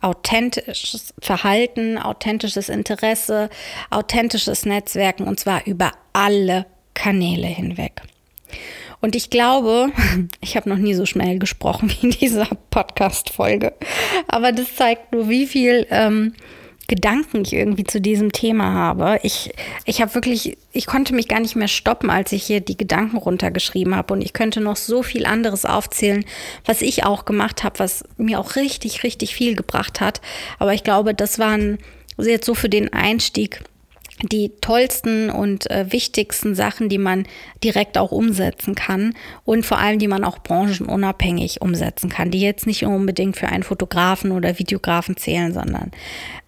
Authentisches 0.00 1.14
Verhalten, 1.20 1.98
authentisches 1.98 2.68
Interesse, 2.68 3.50
authentisches 3.90 4.64
Netzwerken 4.64 5.24
und 5.24 5.40
zwar 5.40 5.66
über 5.66 5.92
alle 6.12 6.66
Kanäle 6.94 7.46
hinweg. 7.46 8.02
Und 9.00 9.14
ich 9.14 9.30
glaube, 9.30 9.92
ich 10.40 10.56
habe 10.56 10.68
noch 10.68 10.76
nie 10.76 10.94
so 10.94 11.06
schnell 11.06 11.38
gesprochen 11.38 11.90
wie 12.00 12.06
in 12.06 12.10
dieser 12.10 12.48
Podcast-Folge, 12.70 13.74
aber 14.28 14.52
das 14.52 14.74
zeigt 14.74 15.12
nur, 15.12 15.28
wie 15.28 15.46
viel 15.46 15.86
ähm, 15.90 16.34
Gedanken 16.88 17.42
ich 17.42 17.52
irgendwie 17.52 17.84
zu 17.84 18.00
diesem 18.00 18.32
Thema 18.32 18.72
habe. 18.72 19.20
Ich, 19.22 19.52
ich 19.84 20.00
habe 20.00 20.14
wirklich, 20.14 20.56
ich 20.72 20.86
konnte 20.86 21.14
mich 21.14 21.28
gar 21.28 21.38
nicht 21.38 21.54
mehr 21.54 21.68
stoppen, 21.68 22.08
als 22.08 22.32
ich 22.32 22.44
hier 22.44 22.60
die 22.60 22.78
Gedanken 22.78 23.18
runtergeschrieben 23.18 23.94
habe. 23.94 24.14
Und 24.14 24.22
ich 24.22 24.32
könnte 24.32 24.62
noch 24.62 24.76
so 24.76 25.02
viel 25.02 25.26
anderes 25.26 25.66
aufzählen, 25.66 26.24
was 26.64 26.80
ich 26.80 27.04
auch 27.04 27.26
gemacht 27.26 27.62
habe, 27.62 27.78
was 27.78 28.04
mir 28.16 28.40
auch 28.40 28.56
richtig, 28.56 29.04
richtig 29.04 29.34
viel 29.34 29.54
gebracht 29.54 30.00
hat. 30.00 30.22
Aber 30.58 30.72
ich 30.72 30.82
glaube, 30.82 31.14
das 31.14 31.38
waren 31.38 31.78
jetzt 32.16 32.46
so 32.46 32.54
für 32.54 32.70
den 32.70 32.90
Einstieg 32.90 33.62
die 34.22 34.50
tollsten 34.60 35.30
und 35.30 35.70
äh, 35.70 35.92
wichtigsten 35.92 36.54
Sachen, 36.54 36.88
die 36.88 36.98
man 36.98 37.26
direkt 37.62 37.98
auch 37.98 38.12
umsetzen 38.12 38.74
kann 38.74 39.14
und 39.44 39.64
vor 39.64 39.78
allem, 39.78 39.98
die 39.98 40.08
man 40.08 40.24
auch 40.24 40.38
branchenunabhängig 40.38 41.60
umsetzen 41.60 42.08
kann, 42.10 42.30
die 42.30 42.40
jetzt 42.40 42.66
nicht 42.66 42.84
unbedingt 42.84 43.36
für 43.36 43.48
einen 43.48 43.62
Fotografen 43.62 44.32
oder 44.32 44.58
Videografen 44.58 45.16
zählen, 45.16 45.52
sondern 45.52 45.92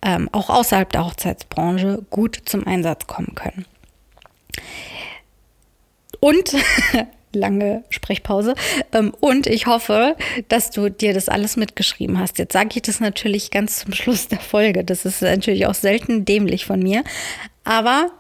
ähm, 0.03 0.29
auch 0.33 0.51
außerhalb 0.51 0.91
der 0.91 1.07
Hochzeitsbranche 1.07 2.03
gut 2.11 2.41
zum 2.45 2.67
Einsatz 2.67 3.07
kommen 3.07 3.35
können. 3.35 3.67
Und 6.19 6.55
lange 7.33 7.85
Sprechpause. 7.91 8.55
Ähm, 8.93 9.13
und 9.21 9.47
ich 9.47 9.67
hoffe, 9.67 10.17
dass 10.49 10.71
du 10.71 10.89
dir 10.89 11.15
das 11.15 11.29
alles 11.29 11.57
mitgeschrieben 11.57 12.19
hast. 12.19 12.39
Jetzt 12.39 12.53
sage 12.53 12.71
ich 12.75 12.83
das 12.83 13.01
natürlich 13.01 13.51
ganz 13.51 13.81
zum 13.81 13.93
Schluss 13.93 14.29
der 14.29 14.41
Folge. 14.41 14.85
Das 14.85 15.05
ist 15.05 15.23
natürlich 15.23 15.67
auch 15.67 15.75
selten 15.75 16.25
dämlich 16.25 16.65
von 16.65 16.81
mir. 16.81 17.05
Aber 17.65 18.11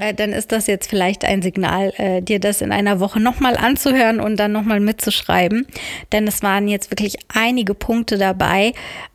äh, 0.00 0.14
dann 0.14 0.32
ist 0.32 0.52
das 0.52 0.66
jetzt 0.66 0.88
vielleicht 0.88 1.24
ein 1.24 1.42
Signal, 1.42 1.92
äh, 1.96 2.22
dir 2.22 2.40
das 2.40 2.62
in 2.62 2.72
einer 2.72 3.00
Woche 3.00 3.20
nochmal 3.20 3.56
anzuhören 3.56 4.20
und 4.20 4.36
dann 4.36 4.52
nochmal 4.52 4.80
mitzuschreiben. 4.80 5.66
Denn 6.12 6.26
es 6.26 6.42
waren 6.42 6.68
jetzt 6.68 6.90
wirklich 6.90 7.16
einige 7.28 7.74
Punkte 7.74 8.16
dabei. 8.16 8.72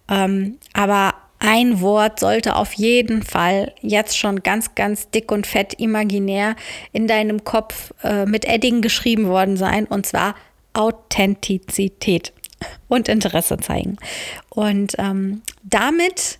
Ähm, 0.09 0.57
aber 0.73 1.13
ein 1.39 1.81
Wort 1.81 2.19
sollte 2.19 2.55
auf 2.55 2.73
jeden 2.73 3.21
Fall 3.21 3.73
jetzt 3.81 4.17
schon 4.17 4.41
ganz, 4.41 4.73
ganz 4.75 5.09
dick 5.09 5.31
und 5.31 5.45
fett 5.45 5.75
imaginär 5.75 6.55
in 6.93 7.07
deinem 7.07 7.43
Kopf 7.43 7.93
äh, 8.03 8.25
mit 8.25 8.45
Edding 8.45 8.81
geschrieben 8.81 9.27
worden 9.27 9.55
sein, 9.55 9.85
und 9.85 10.05
zwar 10.05 10.35
Authentizität 10.73 12.33
und 12.87 13.07
Interesse 13.07 13.57
zeigen. 13.57 13.97
Und 14.49 14.95
ähm, 14.97 15.41
damit 15.63 16.39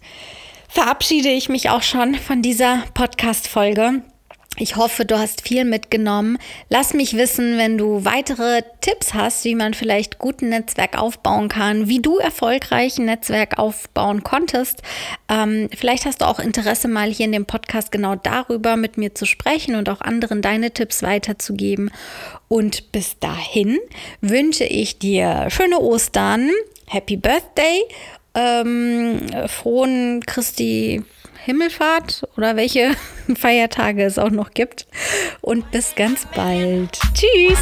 verabschiede 0.68 1.30
ich 1.30 1.49
mich 1.49 1.70
auch 1.70 1.84
schon 1.84 2.15
von 2.15 2.41
dieser 2.41 2.84
Podcast-Folge. 2.93 4.01
Ich 4.59 4.76
hoffe, 4.76 5.05
du 5.05 5.20
hast 5.20 5.47
viel 5.47 5.65
mitgenommen. 5.65 6.39
Lass 6.68 6.95
mich 6.95 7.15
wissen, 7.15 7.59
wenn 7.59 7.78
du 7.78 8.05
weitere 8.05 8.63
Tipps 8.82 9.13
hast, 9.13 9.45
wie 9.45 9.53
man 9.53 9.76
vielleicht 9.76 10.18
guten 10.18 10.49
Netzwerk 10.49 10.97
aufbauen 10.97 11.47
kann, 11.47 11.88
wie 11.88 12.01
du 12.01 12.18
erfolgreich 12.18 12.97
ein 12.97 13.05
Netzwerk 13.05 13.59
aufbauen 13.59 14.24
konntest. 14.24 14.82
Ähm, 15.30 15.70
vielleicht 15.76 16.05
hast 16.05 16.22
du 16.22 16.26
auch 16.26 16.39
Interesse, 16.39 16.88
mal 16.88 17.11
hier 17.11 17.28
in 17.28 17.34
dem 17.34 17.45
Podcast 17.45 17.91
genau 17.91 18.15
darüber 18.15 18.78
mit 18.78 18.97
mir 18.97 19.13
zu 19.13 19.28
sprechen 19.28 19.76
und 19.76 19.89
auch 19.89 20.01
anderen 20.01 20.41
deine 20.41 20.72
Tipps 20.72 21.03
weiterzugeben. 21.03 21.91
Und 22.47 22.91
bis 22.91 23.20
dahin 23.20 23.78
wünsche 24.22 24.63
ich 24.63 24.97
dir 24.97 25.49
schöne 25.51 25.80
Ostern, 25.80 26.49
Happy 26.88 27.15
Birthday, 27.15 27.84
ähm, 28.36 29.21
frohen 29.47 30.21
Christi 30.25 31.03
Himmelfahrt 31.45 32.28
oder 32.36 32.55
welche 32.55 32.91
Feiertage 33.36 34.03
es 34.03 34.19
auch 34.19 34.32
noch 34.32 34.51
gibt. 34.51 34.88
Und 35.41 35.71
bis 35.71 35.95
ganz 35.95 36.25
bald. 36.36 36.99
Tschüss! 37.13 37.59